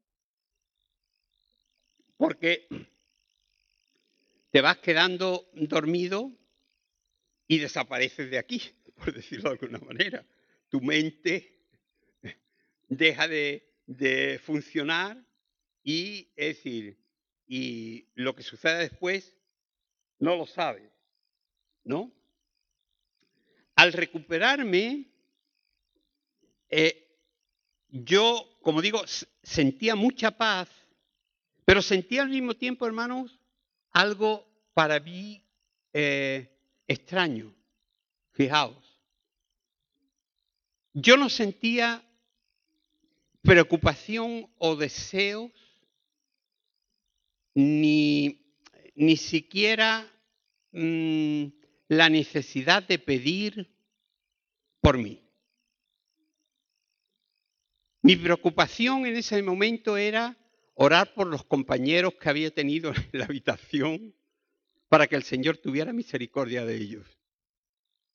Porque 2.16 2.68
te 4.50 4.60
vas 4.60 4.78
quedando 4.78 5.48
dormido 5.54 6.32
y 7.48 7.58
desapareces 7.58 8.30
de 8.30 8.38
aquí, 8.38 8.62
por 8.94 9.12
decirlo 9.12 9.50
de 9.50 9.58
alguna 9.58 9.78
manera. 9.78 10.24
Tu 10.68 10.80
mente 10.80 11.58
deja 12.88 13.26
de, 13.26 13.66
de 13.86 14.38
funcionar 14.44 15.24
y, 15.82 16.30
es 16.36 16.56
decir, 16.56 16.98
y 17.46 18.06
lo 18.14 18.34
que 18.34 18.42
sucede 18.42 18.80
después 18.80 19.34
no 20.18 20.36
lo 20.36 20.46
sabes, 20.46 20.90
¿no? 21.84 22.12
Al 23.74 23.92
recuperarme, 23.92 25.06
eh, 26.68 27.08
yo, 27.88 28.58
como 28.60 28.82
digo, 28.82 29.00
sentía 29.42 29.94
mucha 29.94 30.32
paz, 30.32 30.68
pero 31.64 31.80
sentía 31.80 32.22
al 32.22 32.28
mismo 32.28 32.54
tiempo, 32.54 32.86
hermanos, 32.86 33.38
algo 33.92 34.46
para 34.74 35.00
mí 35.00 35.42
eh, 35.92 36.57
extraño. 36.88 37.54
Fijaos, 38.32 38.98
yo 40.94 41.16
no 41.16 41.28
sentía 41.28 42.02
preocupación 43.42 44.50
o 44.58 44.76
deseos, 44.76 45.52
ni, 47.54 48.40
ni 48.94 49.16
siquiera 49.16 50.10
mm, 50.72 51.46
la 51.88 52.08
necesidad 52.08 52.82
de 52.82 52.98
pedir 52.98 53.74
por 54.80 54.98
mí. 54.98 55.22
Mi 58.02 58.16
preocupación 58.16 59.06
en 59.06 59.16
ese 59.16 59.42
momento 59.42 59.96
era 59.96 60.36
orar 60.74 61.12
por 61.14 61.26
los 61.26 61.44
compañeros 61.44 62.14
que 62.14 62.28
había 62.28 62.50
tenido 62.50 62.92
en 62.94 63.08
la 63.12 63.24
habitación 63.24 64.14
para 64.88 65.06
que 65.06 65.16
el 65.16 65.22
Señor 65.22 65.58
tuviera 65.58 65.92
misericordia 65.92 66.64
de 66.64 66.76
ellos. 66.76 67.18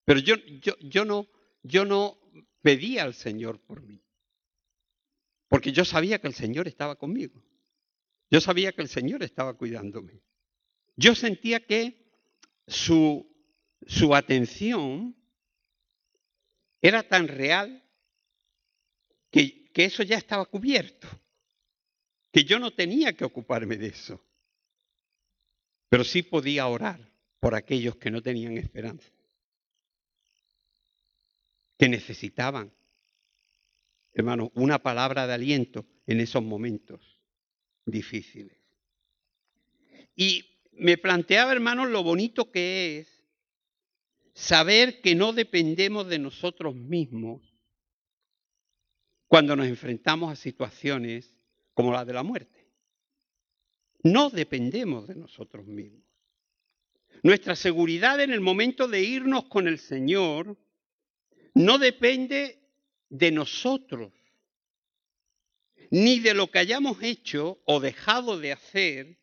Pero 0.06 0.20
yo, 0.20 0.36
yo, 0.62 0.76
yo, 0.80 1.06
no, 1.06 1.28
yo 1.62 1.86
no 1.86 2.18
pedía 2.62 3.04
al 3.04 3.14
Señor 3.14 3.60
por 3.60 3.82
mí. 3.82 4.02
Porque 5.48 5.72
yo 5.72 5.86
sabía 5.86 6.20
que 6.20 6.28
el 6.28 6.34
Señor 6.34 6.68
estaba 6.68 6.96
conmigo. 6.96 7.44
Yo 8.30 8.42
sabía 8.42 8.72
que 8.72 8.82
el 8.82 8.90
Señor 8.90 9.22
estaba 9.22 9.54
cuidándome. 9.54 10.22
Yo 10.96 11.14
sentía 11.14 11.60
que 11.66 12.04
su, 12.68 13.32
su 13.86 14.16
atención 14.16 15.16
era 16.82 17.08
tan 17.08 17.28
real 17.28 17.84
que, 19.30 19.70
que 19.72 19.86
eso 19.86 20.04
ya 20.04 20.18
estaba 20.18 20.46
cubierto, 20.46 21.08
que 22.32 22.44
yo 22.44 22.60
no 22.60 22.72
tenía 22.74 23.14
que 23.14 23.26
ocuparme 23.26 23.78
de 23.78 23.88
eso. 23.88 24.24
Pero 25.94 26.04
sí 26.04 26.24
podía 26.24 26.66
orar 26.66 27.08
por 27.40 27.54
aquellos 27.54 27.98
que 27.98 28.10
no 28.10 28.24
tenían 28.24 28.58
esperanza, 28.58 29.12
que 31.78 31.88
necesitaban 31.88 32.74
hermano, 34.12 34.52
una 34.56 34.80
palabra 34.80 35.28
de 35.28 35.36
aliento 35.36 35.86
en 36.08 36.20
esos 36.20 36.42
momentos 36.42 37.20
difíciles. 37.86 38.58
Y 40.16 40.44
me 40.72 40.98
planteaba, 40.98 41.52
hermano, 41.52 41.86
lo 41.86 42.02
bonito 42.02 42.50
que 42.50 42.98
es 42.98 43.24
saber 44.34 45.00
que 45.00 45.14
no 45.14 45.32
dependemos 45.32 46.08
de 46.08 46.18
nosotros 46.18 46.74
mismos 46.74 47.56
cuando 49.28 49.56
nos 49.56 49.68
enfrentamos 49.68 50.32
a 50.32 50.36
situaciones 50.36 51.36
como 51.76 51.94
la 51.94 52.04
de 52.04 52.14
la 52.14 52.24
muerte. 52.24 52.63
No 54.04 54.30
dependemos 54.30 55.08
de 55.08 55.16
nosotros 55.16 55.66
mismos. 55.66 56.04
Nuestra 57.24 57.56
seguridad 57.56 58.20
en 58.20 58.32
el 58.32 58.42
momento 58.42 58.88
de 58.90 59.02
irnos 59.02 59.46
con 59.46 59.68
el 59.68 59.80
Señor 59.80 60.58
no 61.54 61.78
depende 61.78 62.60
de 63.10 63.32
nosotros, 63.32 64.12
ni 65.90 66.20
de 66.20 66.34
lo 66.34 66.52
que 66.52 66.60
hayamos 66.60 67.02
hecho 67.02 67.62
o 67.66 67.80
dejado 67.80 68.38
de 68.40 68.52
hacer 68.52 69.20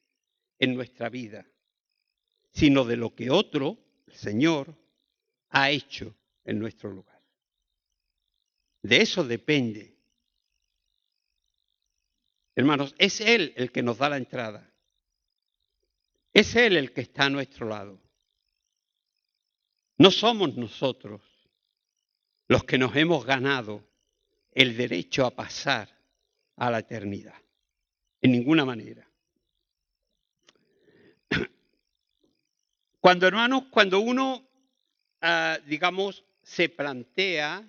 en 0.59 0.75
nuestra 0.75 1.11
vida, 1.11 1.47
sino 2.53 2.85
de 2.85 2.97
lo 2.97 3.15
que 3.15 3.31
otro, 3.31 3.79
el 4.07 4.15
Señor, 4.15 4.75
ha 5.51 5.71
hecho 5.71 6.17
en 6.45 6.59
nuestro 6.59 6.91
lugar. 6.91 7.21
De 8.83 9.03
eso 9.03 9.25
depende. 9.25 9.95
Hermanos, 12.55 12.95
es 12.99 13.21
Él 13.21 13.53
el 13.57 13.73
que 13.73 13.83
nos 13.83 13.99
da 13.99 14.09
la 14.09 14.17
entrada. 14.17 14.70
Es 16.33 16.55
Él 16.57 16.77
el 16.77 16.93
que 16.93 17.01
está 17.03 17.25
a 17.25 17.31
nuestro 17.31 17.69
lado. 17.69 18.01
No 19.99 20.11
somos 20.11 20.57
nosotros 20.57 21.21
los 22.49 22.65
que 22.65 22.79
nos 22.79 22.95
hemos 22.97 23.25
ganado 23.25 23.85
el 24.53 24.77
derecho 24.77 25.27
a 25.27 25.31
pasar 25.31 25.89
a 26.57 26.71
la 26.71 26.81
eternidad. 26.81 27.41
En 28.21 28.33
ninguna 28.33 28.65
manera. 28.65 29.09
Cuando, 33.01 33.27
hermanos, 33.27 33.65
cuando 33.71 34.01
uno, 34.01 34.47
ah, 35.23 35.59
digamos, 35.67 36.25
se 36.43 36.69
plantea 36.69 37.67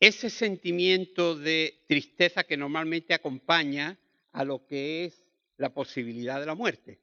ese 0.00 0.28
sentimiento 0.28 1.36
de 1.36 1.84
tristeza 1.86 2.44
que 2.44 2.56
normalmente 2.56 3.14
acompaña 3.14 3.98
a 4.32 4.44
lo 4.44 4.66
que 4.66 5.04
es 5.04 5.24
la 5.56 5.72
posibilidad 5.72 6.40
de 6.40 6.46
la 6.46 6.54
muerte. 6.54 7.00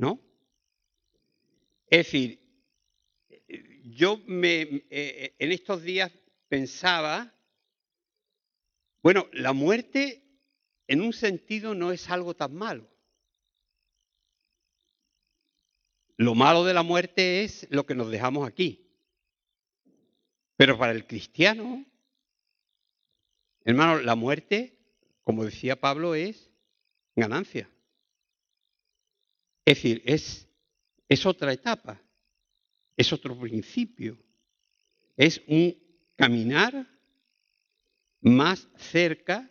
¿No? 0.00 0.18
Es 1.90 2.06
decir, 2.06 2.40
yo 3.84 4.16
me, 4.26 4.62
eh, 4.62 4.86
eh, 4.90 5.34
en 5.38 5.52
estos 5.52 5.82
días 5.82 6.10
pensaba, 6.48 7.34
bueno, 9.02 9.28
la 9.34 9.52
muerte 9.52 10.24
en 10.86 11.02
un 11.02 11.12
sentido 11.12 11.74
no 11.74 11.92
es 11.92 12.08
algo 12.08 12.34
tan 12.34 12.54
malo. 12.54 12.88
Lo 16.16 16.34
malo 16.34 16.64
de 16.64 16.72
la 16.72 16.82
muerte 16.82 17.44
es 17.44 17.66
lo 17.70 17.84
que 17.84 17.94
nos 17.94 18.10
dejamos 18.10 18.48
aquí. 18.48 18.90
Pero 20.56 20.78
para 20.78 20.92
el 20.92 21.06
cristiano, 21.06 21.84
hermano, 23.64 24.00
la 24.00 24.14
muerte, 24.14 24.78
como 25.24 25.44
decía 25.44 25.78
Pablo, 25.78 26.14
es 26.14 26.50
ganancia. 27.14 27.70
Es 29.70 29.76
decir, 29.76 30.02
es, 30.04 30.48
es 31.08 31.24
otra 31.26 31.52
etapa 31.52 32.02
es 33.00 33.14
otro 33.14 33.38
principio. 33.38 34.18
Es 35.16 35.40
un 35.46 35.74
caminar 36.16 36.86
más 38.20 38.68
cerca 38.76 39.50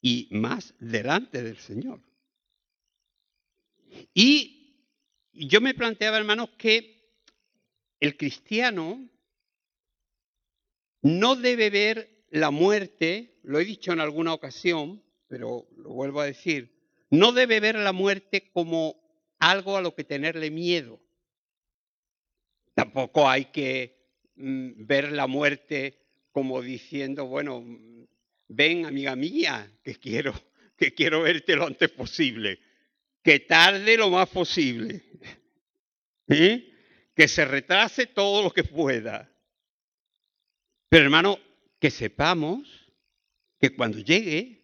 y 0.00 0.28
más 0.30 0.72
delante 0.78 1.42
del 1.42 1.58
Señor. 1.58 2.00
Y 4.14 4.86
yo 5.32 5.60
me 5.60 5.74
planteaba, 5.74 6.18
hermanos, 6.18 6.50
que 6.56 7.10
el 7.98 8.16
cristiano 8.16 9.08
no 11.02 11.34
debe 11.34 11.70
ver 11.70 12.26
la 12.30 12.52
muerte, 12.52 13.40
lo 13.42 13.58
he 13.58 13.64
dicho 13.64 13.92
en 13.92 13.98
alguna 13.98 14.32
ocasión, 14.32 15.02
pero 15.26 15.66
lo 15.76 15.90
vuelvo 15.90 16.20
a 16.20 16.26
decir, 16.26 16.77
no 17.10 17.32
debe 17.32 17.60
ver 17.60 17.76
la 17.76 17.92
muerte 17.92 18.50
como 18.52 18.96
algo 19.38 19.76
a 19.76 19.82
lo 19.82 19.94
que 19.94 20.04
tenerle 20.04 20.50
miedo. 20.50 21.00
Tampoco 22.74 23.28
hay 23.28 23.46
que 23.46 23.96
mm, 24.36 24.86
ver 24.86 25.12
la 25.12 25.26
muerte 25.26 25.98
como 26.32 26.62
diciendo, 26.62 27.26
bueno, 27.26 27.64
ven 28.48 28.86
amiga 28.86 29.16
mía, 29.16 29.72
que 29.82 29.96
quiero, 29.96 30.32
que 30.76 30.94
quiero 30.94 31.22
verte 31.22 31.56
lo 31.56 31.66
antes 31.66 31.90
posible, 31.90 32.60
que 33.22 33.40
tarde 33.40 33.96
lo 33.96 34.10
más 34.10 34.28
posible, 34.28 35.02
¿eh? 36.28 36.72
que 37.14 37.28
se 37.28 37.44
retrase 37.44 38.06
todo 38.06 38.42
lo 38.42 38.50
que 38.52 38.64
pueda. 38.64 39.32
Pero 40.88 41.04
hermano, 41.04 41.38
que 41.80 41.90
sepamos 41.90 42.92
que 43.60 43.74
cuando 43.74 43.98
llegue, 43.98 44.58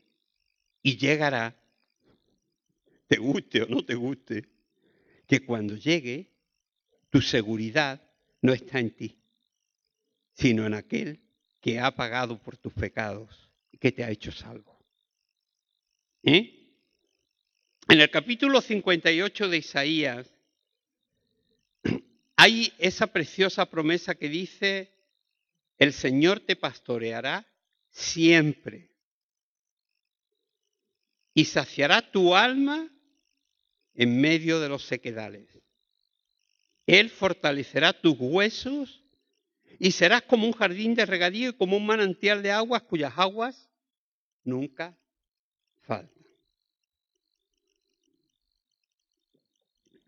y 0.82 0.98
llegará, 0.98 1.56
te 3.06 3.16
guste 3.16 3.62
o 3.62 3.66
no 3.66 3.84
te 3.84 3.94
guste, 3.94 4.44
que 5.26 5.44
cuando 5.44 5.76
llegue, 5.76 6.30
tu 7.10 7.20
seguridad 7.20 8.02
no 8.42 8.52
está 8.52 8.78
en 8.78 8.90
ti, 8.90 9.18
sino 10.34 10.66
en 10.66 10.74
aquel 10.74 11.20
que 11.60 11.80
ha 11.80 11.94
pagado 11.94 12.42
por 12.42 12.56
tus 12.56 12.72
pecados 12.72 13.50
y 13.70 13.78
que 13.78 13.92
te 13.92 14.04
ha 14.04 14.10
hecho 14.10 14.32
salvo. 14.32 14.78
¿Eh? 16.22 16.64
En 17.88 18.00
el 18.00 18.10
capítulo 18.10 18.60
58 18.60 19.48
de 19.48 19.56
Isaías 19.58 20.30
hay 22.36 22.72
esa 22.78 23.06
preciosa 23.06 23.66
promesa 23.70 24.14
que 24.14 24.28
dice, 24.28 24.90
el 25.78 25.92
Señor 25.92 26.40
te 26.40 26.56
pastoreará 26.56 27.46
siempre 27.90 28.90
y 31.34 31.44
saciará 31.44 32.10
tu 32.10 32.34
alma 32.34 32.90
en 33.94 34.20
medio 34.20 34.60
de 34.60 34.68
los 34.68 34.84
sequedales. 34.84 35.48
Él 36.86 37.10
fortalecerá 37.10 37.92
tus 37.92 38.16
huesos 38.18 39.04
y 39.78 39.92
serás 39.92 40.22
como 40.22 40.46
un 40.46 40.52
jardín 40.52 40.94
de 40.94 41.06
regadío 41.06 41.50
y 41.50 41.54
como 41.54 41.76
un 41.76 41.86
manantial 41.86 42.42
de 42.42 42.50
aguas 42.50 42.82
cuyas 42.82 43.12
aguas 43.16 43.70
nunca 44.42 44.96
faltan. 45.82 46.24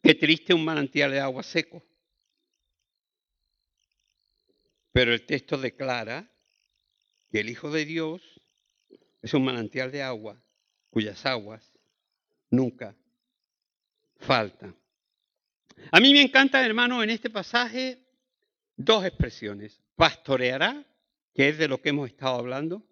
Qué 0.03 0.15
triste 0.15 0.55
un 0.55 0.65
manantial 0.65 1.11
de 1.11 1.21
agua 1.21 1.43
seco. 1.43 1.85
Pero 4.93 5.13
el 5.13 5.27
texto 5.27 5.59
declara 5.59 6.31
que 7.31 7.41
el 7.41 7.51
Hijo 7.51 7.71
de 7.71 7.85
Dios 7.85 8.41
es 9.21 9.35
un 9.35 9.45
manantial 9.45 9.91
de 9.91 10.03
agua 10.03 10.41
cuyas 10.91 11.27
aguas 11.27 11.77
nunca 12.51 12.97
faltan. 14.19 14.77
A 15.91 16.01
mí 16.01 16.13
me 16.13 16.23
encanta, 16.23 16.65
hermano, 16.65 17.03
en 17.03 17.11
este 17.11 17.31
pasaje 17.31 18.07
dos 18.77 19.05
expresiones. 19.05 19.81
Pastoreará, 19.95 20.87
que 21.35 21.49
es 21.49 21.59
de 21.59 21.69
lo 21.69 21.81
que 21.81 21.91
hemos 21.91 22.09
estado 22.11 22.37
hablando, 22.37 22.87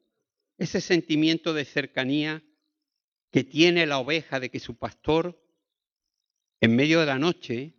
ese 0.59 0.81
sentimiento 0.81 1.53
de 1.53 1.65
cercanía 1.65 2.43
que 3.31 3.45
tiene 3.45 3.87
la 3.87 3.99
oveja 3.99 4.39
de 4.39 4.51
que 4.51 4.61
su 4.61 4.77
pastor, 4.77 5.43
en 6.61 6.77
medio 6.77 7.01
de 7.01 7.07
la 7.07 7.19
noche, 7.19 7.75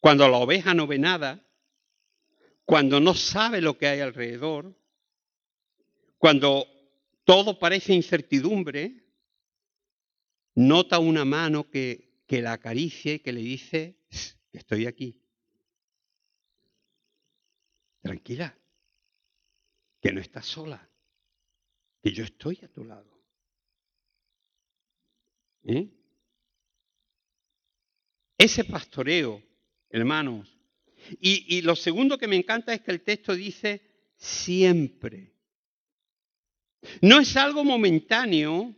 cuando 0.00 0.28
la 0.28 0.38
oveja 0.38 0.74
no 0.74 0.86
ve 0.86 0.98
nada, 0.98 1.46
cuando 2.64 3.00
no 3.00 3.14
sabe 3.14 3.60
lo 3.60 3.76
que 3.76 3.86
hay 3.86 4.00
alrededor, 4.00 4.74
cuando 6.18 6.66
todo 7.24 7.58
parece 7.58 7.92
incertidumbre, 7.92 9.04
nota 10.54 10.98
una 10.98 11.24
mano 11.24 11.68
que, 11.68 12.11
que 12.32 12.40
la 12.40 12.54
acaricia 12.54 13.12
y 13.12 13.18
que 13.18 13.30
le 13.30 13.42
dice, 13.42 13.94
estoy 14.54 14.86
aquí. 14.86 15.20
Tranquila, 18.00 18.56
que 20.00 20.12
no 20.14 20.20
estás 20.22 20.46
sola, 20.46 20.88
que 22.02 22.10
yo 22.10 22.24
estoy 22.24 22.58
a 22.62 22.68
tu 22.68 22.86
lado. 22.86 23.22
¿Eh? 25.64 25.90
Ese 28.38 28.64
pastoreo, 28.64 29.42
hermanos. 29.90 30.58
Y, 31.20 31.58
y 31.58 31.60
lo 31.60 31.76
segundo 31.76 32.16
que 32.16 32.28
me 32.28 32.36
encanta 32.36 32.72
es 32.72 32.80
que 32.80 32.92
el 32.92 33.02
texto 33.02 33.34
dice 33.34 33.82
siempre. 34.16 35.34
No 37.02 37.20
es 37.20 37.36
algo 37.36 37.62
momentáneo 37.62 38.74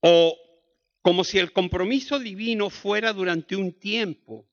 o 0.00 0.49
como 1.02 1.24
si 1.24 1.38
el 1.38 1.52
compromiso 1.52 2.18
divino 2.18 2.70
fuera 2.70 3.12
durante 3.12 3.56
un 3.56 3.72
tiempo, 3.72 4.46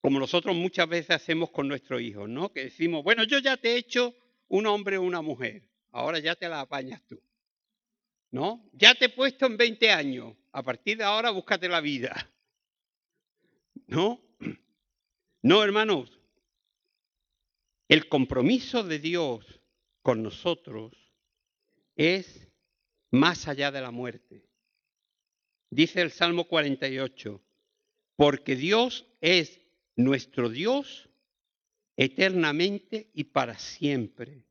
como 0.00 0.18
nosotros 0.18 0.54
muchas 0.54 0.88
veces 0.88 1.10
hacemos 1.10 1.50
con 1.50 1.66
nuestros 1.66 2.02
hijos, 2.02 2.28
¿no? 2.28 2.52
Que 2.52 2.64
decimos, 2.64 3.02
bueno, 3.02 3.24
yo 3.24 3.38
ya 3.38 3.56
te 3.56 3.72
he 3.72 3.76
hecho 3.78 4.14
un 4.48 4.66
hombre 4.66 4.98
o 4.98 5.02
una 5.02 5.22
mujer, 5.22 5.66
ahora 5.92 6.18
ya 6.18 6.34
te 6.34 6.48
la 6.48 6.60
apañas 6.60 7.02
tú, 7.06 7.20
¿no? 8.30 8.68
Ya 8.72 8.94
te 8.94 9.06
he 9.06 9.08
puesto 9.08 9.46
en 9.46 9.56
20 9.56 9.90
años, 9.90 10.36
a 10.52 10.62
partir 10.62 10.98
de 10.98 11.04
ahora 11.04 11.30
búscate 11.30 11.68
la 11.68 11.80
vida, 11.80 12.30
¿no? 13.86 14.20
No, 15.42 15.62
hermanos, 15.62 16.18
el 17.88 18.08
compromiso 18.08 18.82
de 18.82 18.98
Dios 18.98 19.60
con 20.00 20.22
nosotros 20.22 20.92
es 21.96 22.48
más 23.10 23.46
allá 23.46 23.70
de 23.70 23.82
la 23.82 23.90
muerte. 23.90 24.48
Dice 25.74 26.02
el 26.02 26.12
Salmo 26.12 26.44
48, 26.44 27.42
porque 28.14 28.54
Dios 28.54 29.06
es 29.20 29.60
nuestro 29.96 30.48
Dios 30.48 31.08
eternamente 31.96 33.10
y 33.12 33.24
para 33.24 33.58
siempre. 33.58 34.44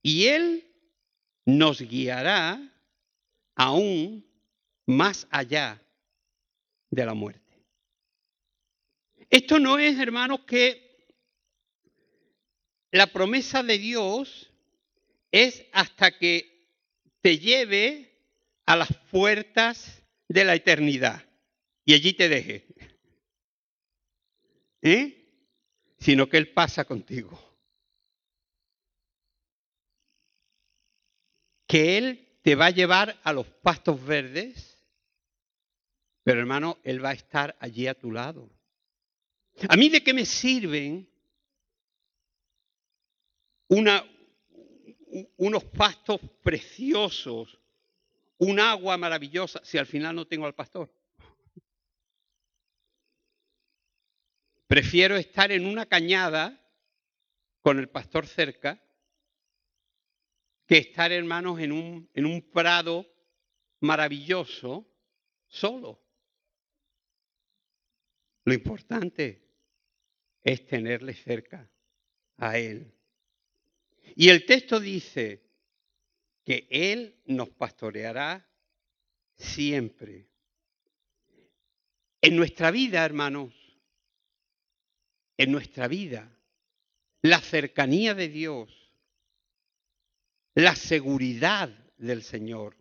Y 0.00 0.28
Él 0.28 0.66
nos 1.44 1.82
guiará 1.82 2.72
aún 3.54 4.26
más 4.86 5.28
allá 5.30 5.82
de 6.90 7.04
la 7.04 7.12
muerte. 7.12 7.62
Esto 9.28 9.58
no 9.58 9.78
es, 9.78 9.98
hermanos, 9.98 10.40
que 10.46 11.06
la 12.92 13.08
promesa 13.08 13.62
de 13.62 13.76
Dios 13.76 14.50
es 15.30 15.66
hasta 15.70 16.16
que 16.16 16.66
te 17.20 17.38
lleve 17.38 18.11
a 18.66 18.76
las 18.76 18.92
puertas 19.10 20.02
de 20.28 20.44
la 20.44 20.54
eternidad 20.54 21.22
y 21.84 21.94
allí 21.94 22.14
te 22.14 22.28
deje. 22.28 22.66
¿Eh? 24.82 25.18
Sino 25.98 26.28
que 26.28 26.36
Él 26.36 26.52
pasa 26.52 26.84
contigo. 26.84 27.38
Que 31.66 31.98
Él 31.98 32.38
te 32.42 32.54
va 32.54 32.66
a 32.66 32.70
llevar 32.70 33.18
a 33.22 33.32
los 33.32 33.46
pastos 33.46 34.04
verdes, 34.04 34.78
pero 36.24 36.40
hermano, 36.40 36.78
Él 36.82 37.04
va 37.04 37.10
a 37.10 37.14
estar 37.14 37.56
allí 37.60 37.86
a 37.86 37.94
tu 37.94 38.10
lado. 38.10 38.50
¿A 39.68 39.76
mí 39.76 39.88
de 39.88 40.02
qué 40.02 40.12
me 40.12 40.24
sirven 40.24 41.08
una, 43.68 44.04
unos 45.36 45.64
pastos 45.64 46.20
preciosos, 46.42 47.58
un 48.42 48.58
agua 48.58 48.96
maravillosa, 48.96 49.60
si 49.64 49.78
al 49.78 49.86
final 49.86 50.16
no 50.16 50.26
tengo 50.26 50.46
al 50.46 50.54
pastor. 50.54 50.92
Prefiero 54.66 55.16
estar 55.16 55.52
en 55.52 55.64
una 55.64 55.86
cañada 55.86 56.58
con 57.60 57.78
el 57.78 57.88
pastor 57.88 58.26
cerca 58.26 58.82
que 60.66 60.78
estar, 60.78 61.12
hermanos, 61.12 61.60
en 61.60 61.70
un, 61.70 62.10
en 62.14 62.26
un 62.26 62.50
prado 62.50 63.06
maravilloso 63.80 64.90
solo. 65.46 66.02
Lo 68.44 68.54
importante 68.54 69.48
es 70.42 70.66
tenerle 70.66 71.14
cerca 71.14 71.70
a 72.38 72.58
Él. 72.58 72.92
Y 74.16 74.30
el 74.30 74.44
texto 74.46 74.80
dice 74.80 75.51
que 76.44 76.66
Él 76.70 77.20
nos 77.26 77.50
pastoreará 77.50 78.48
siempre. 79.36 80.28
En 82.20 82.36
nuestra 82.36 82.70
vida, 82.70 83.04
hermanos, 83.04 83.52
en 85.36 85.50
nuestra 85.50 85.88
vida, 85.88 86.30
la 87.22 87.40
cercanía 87.40 88.14
de 88.14 88.28
Dios, 88.28 88.92
la 90.54 90.74
seguridad 90.74 91.68
del 91.96 92.22
Señor, 92.22 92.76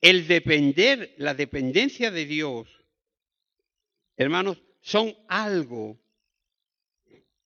el 0.00 0.26
depender, 0.26 1.14
la 1.18 1.34
dependencia 1.34 2.10
de 2.10 2.26
Dios, 2.26 2.68
hermanos, 4.16 4.62
son 4.80 5.14
algo 5.28 5.98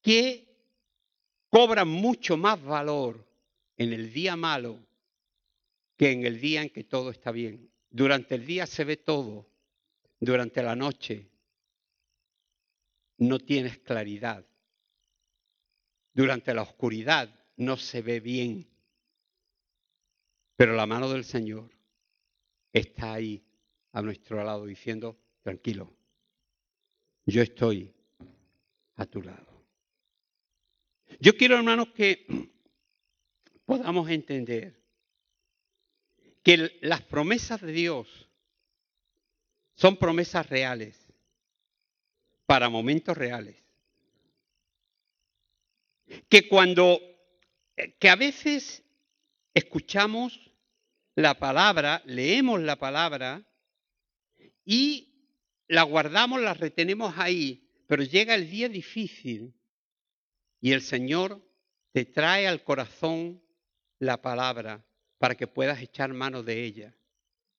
que 0.02 0.48
cobran 1.48 1.88
mucho 1.88 2.36
más 2.36 2.62
valor 2.62 3.27
en 3.78 3.92
el 3.92 4.12
día 4.12 4.36
malo 4.36 4.84
que 5.96 6.10
en 6.10 6.26
el 6.26 6.40
día 6.40 6.62
en 6.62 6.70
que 6.70 6.84
todo 6.84 7.10
está 7.10 7.32
bien. 7.32 7.72
Durante 7.90 8.34
el 8.34 8.44
día 8.44 8.66
se 8.66 8.84
ve 8.84 8.96
todo, 8.96 9.50
durante 10.20 10.62
la 10.62 10.76
noche 10.76 11.30
no 13.18 13.38
tienes 13.38 13.78
claridad. 13.78 14.46
Durante 16.12 16.52
la 16.54 16.62
oscuridad 16.62 17.34
no 17.56 17.76
se 17.76 18.02
ve 18.02 18.20
bien. 18.20 18.68
Pero 20.56 20.74
la 20.74 20.86
mano 20.86 21.08
del 21.08 21.24
Señor 21.24 21.70
está 22.72 23.14
ahí 23.14 23.44
a 23.92 24.02
nuestro 24.02 24.42
lado 24.44 24.66
diciendo, 24.66 25.18
tranquilo, 25.42 25.96
yo 27.26 27.42
estoy 27.42 27.94
a 28.96 29.06
tu 29.06 29.22
lado. 29.22 29.64
Yo 31.20 31.36
quiero, 31.36 31.56
hermanos, 31.56 31.88
que 31.94 32.26
podamos 33.68 34.08
entender 34.08 34.82
que 36.42 36.78
las 36.80 37.02
promesas 37.02 37.60
de 37.60 37.70
Dios 37.70 38.30
son 39.74 39.98
promesas 39.98 40.48
reales 40.48 41.06
para 42.46 42.70
momentos 42.70 43.14
reales. 43.14 43.62
Que 46.30 46.48
cuando, 46.48 46.98
que 47.98 48.08
a 48.08 48.16
veces 48.16 48.82
escuchamos 49.52 50.50
la 51.14 51.38
palabra, 51.38 52.00
leemos 52.06 52.62
la 52.62 52.76
palabra 52.76 53.46
y 54.64 55.12
la 55.66 55.82
guardamos, 55.82 56.40
la 56.40 56.54
retenemos 56.54 57.18
ahí, 57.18 57.68
pero 57.86 58.02
llega 58.02 58.34
el 58.34 58.48
día 58.48 58.70
difícil 58.70 59.52
y 60.58 60.72
el 60.72 60.80
Señor 60.80 61.46
te 61.92 62.06
trae 62.06 62.48
al 62.48 62.64
corazón 62.64 63.42
la 63.98 64.20
palabra 64.20 64.84
para 65.18 65.34
que 65.34 65.46
puedas 65.46 65.80
echar 65.82 66.12
mano 66.12 66.42
de 66.42 66.64
ella 66.64 66.94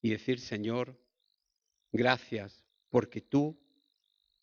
y 0.02 0.10
decir, 0.10 0.40
Señor, 0.40 0.98
gracias 1.92 2.64
porque 2.90 3.22
tú 3.22 3.60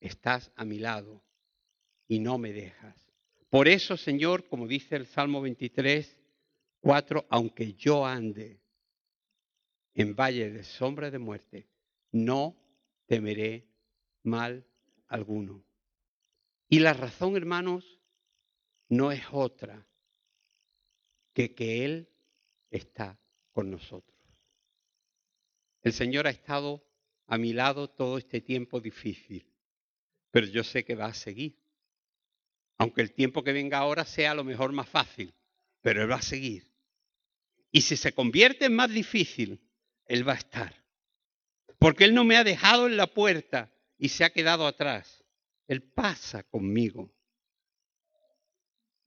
estás 0.00 0.52
a 0.56 0.64
mi 0.64 0.78
lado 0.78 1.22
y 2.06 2.18
no 2.18 2.38
me 2.38 2.52
dejas. 2.52 3.12
Por 3.48 3.68
eso, 3.68 3.96
Señor, 3.96 4.48
como 4.48 4.66
dice 4.66 4.96
el 4.96 5.06
Salmo 5.06 5.40
23, 5.40 6.16
4, 6.80 7.26
aunque 7.30 7.72
yo 7.74 8.04
ande 8.04 8.60
en 9.94 10.14
valle 10.14 10.50
de 10.50 10.62
sombra 10.62 11.10
de 11.10 11.18
muerte, 11.18 11.68
no 12.12 12.56
temeré 13.06 13.66
mal 14.22 14.66
alguno. 15.08 15.64
Y 16.68 16.80
la 16.80 16.92
razón, 16.92 17.36
hermanos, 17.36 18.00
no 18.88 19.10
es 19.10 19.22
otra 19.32 19.86
que 21.36 21.54
que 21.54 21.84
Él 21.84 22.08
está 22.70 23.20
con 23.52 23.70
nosotros. 23.70 24.18
El 25.82 25.92
Señor 25.92 26.26
ha 26.26 26.30
estado 26.30 26.82
a 27.26 27.36
mi 27.36 27.52
lado 27.52 27.90
todo 27.90 28.16
este 28.16 28.40
tiempo 28.40 28.80
difícil, 28.80 29.46
pero 30.30 30.46
yo 30.46 30.64
sé 30.64 30.86
que 30.86 30.94
va 30.94 31.04
a 31.04 31.14
seguir. 31.14 31.62
Aunque 32.78 33.02
el 33.02 33.12
tiempo 33.12 33.44
que 33.44 33.52
venga 33.52 33.76
ahora 33.76 34.06
sea 34.06 34.30
a 34.30 34.34
lo 34.34 34.44
mejor 34.44 34.72
más 34.72 34.88
fácil, 34.88 35.34
pero 35.82 36.02
Él 36.02 36.10
va 36.10 36.16
a 36.16 36.22
seguir. 36.22 36.72
Y 37.70 37.82
si 37.82 37.98
se 37.98 38.14
convierte 38.14 38.64
en 38.64 38.74
más 38.74 38.90
difícil, 38.90 39.60
él 40.06 40.26
va 40.26 40.32
a 40.32 40.36
estar. 40.36 40.74
Porque 41.78 42.04
Él 42.04 42.14
no 42.14 42.24
me 42.24 42.38
ha 42.38 42.44
dejado 42.44 42.86
en 42.86 42.96
la 42.96 43.08
puerta 43.08 43.70
y 43.98 44.08
se 44.08 44.24
ha 44.24 44.30
quedado 44.30 44.66
atrás. 44.66 45.22
Él 45.68 45.82
pasa 45.82 46.44
conmigo 46.44 47.12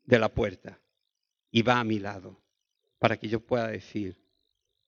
de 0.04 0.20
la 0.20 0.30
puerta 0.30 0.80
y 1.52 1.62
va 1.62 1.80
a 1.80 1.84
mi 1.84 2.00
lado 2.00 2.42
para 2.98 3.18
que 3.18 3.28
yo 3.28 3.40
pueda 3.40 3.68
decir, 3.68 4.18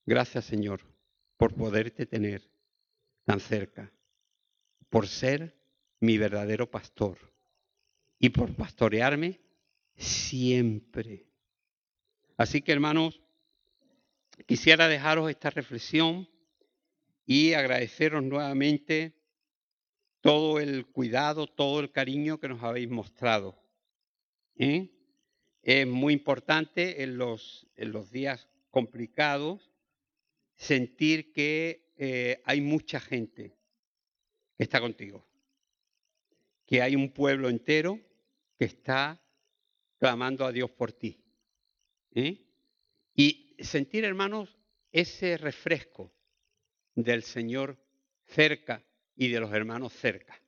gracias 0.06 0.46
Señor 0.46 0.82
por 1.38 1.54
poderte 1.56 2.06
tener 2.06 2.50
tan 3.24 3.40
cerca, 3.40 3.92
por 4.90 5.08
ser 5.08 5.58
mi 6.00 6.18
verdadero 6.18 6.70
pastor 6.70 7.18
y 8.20 8.30
por 8.30 8.56
pastorearme 8.56 9.40
siempre. 9.96 11.28
Así 12.38 12.62
que 12.62 12.72
hermanos, 12.72 13.22
Quisiera 14.46 14.88
dejaros 14.88 15.30
esta 15.30 15.50
reflexión 15.50 16.28
y 17.26 17.54
agradeceros 17.54 18.24
nuevamente 18.24 19.14
todo 20.22 20.60
el 20.60 20.88
cuidado, 20.88 21.48
todo 21.48 21.80
el 21.80 21.92
cariño 21.92 22.40
que 22.40 22.48
nos 22.48 22.64
habéis 22.64 22.90
mostrado. 22.90 23.58
¿eh? 24.56 24.90
Es 25.64 25.86
muy 25.86 26.14
importante 26.14 27.04
en 27.04 27.18
los, 27.18 27.68
días 28.12 28.48
complicados 28.72 29.72
sentir 30.56 31.32
que 31.34 31.92
eh, 31.98 32.42
hay 32.46 32.62
mucha 32.62 33.00
gente 33.00 33.56
que 34.58 34.64
está 34.64 34.80
contigo, 34.80 35.26
que 36.66 36.82
hay 36.82 36.96
un 36.96 37.12
pueblo 37.12 37.50
entero 37.50 38.00
que 38.58 38.66
está 38.66 39.22
clamando 40.00 40.46
a 40.46 40.52
Dios 40.52 40.72
por 40.72 40.92
ti. 40.92 41.24
¿eh? 42.16 42.42
Y 43.16 43.56
sentir, 43.60 44.04
hermanos, 44.04 44.58
ese 44.92 45.38
refresco 45.38 46.12
del 46.96 47.24
Señor 47.24 47.78
cerca 48.26 48.84
y 49.16 49.28
de 49.28 49.40
los 49.40 49.54
hermanos 49.54 49.94
cerca. 49.94 50.42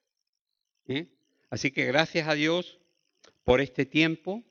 ¿eh? 0.88 1.08
Así 1.50 1.72
que 1.72 1.86
gracias 1.86 2.28
a 2.28 2.34
Dios 2.34 2.80
por 3.44 3.62
este 3.62 3.86
tiempo 3.86 4.44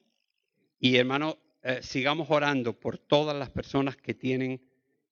y 0.85 0.97
hermanos, 0.97 1.37
eh, 1.62 1.79
sigamos 1.81 2.29
orando 2.29 2.79
por 2.79 2.99
todas 2.99 3.37
las 3.37 3.51
personas 3.51 3.97
que 3.97 4.14
tienen 4.14 4.61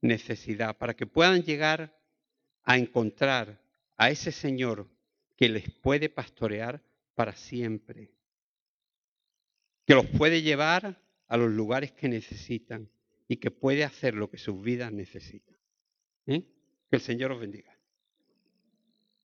necesidad, 0.01 0.77
para 0.77 0.95
que 0.95 1.07
puedan 1.07 1.45
llegar 1.45 1.97
a 2.65 2.77
encontrar 2.77 3.63
a 3.97 4.11
ese 4.11 4.33
Señor 4.33 4.89
que 5.37 5.49
les 5.49 5.71
puede 5.71 6.09
pastorear 6.09 6.83
para 7.15 7.37
siempre, 7.37 8.11
que 9.87 9.95
los 9.95 10.07
puede 10.07 10.43
llevar 10.43 11.01
a 11.29 11.37
los 11.37 11.53
lugares 11.53 11.93
que 11.93 12.09
necesitan 12.09 12.91
y 13.29 13.37
que 13.37 13.53
puede 13.53 13.85
hacer 13.85 14.15
lo 14.15 14.29
que 14.29 14.39
sus 14.39 14.61
vidas 14.61 14.91
necesitan. 14.91 15.57
¿Eh? 16.27 16.43
Que 16.91 16.97
el 16.97 17.01
Señor 17.01 17.31
os 17.31 17.39
bendiga. 17.39 17.79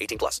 18 0.00 0.18
plus. 0.18 0.38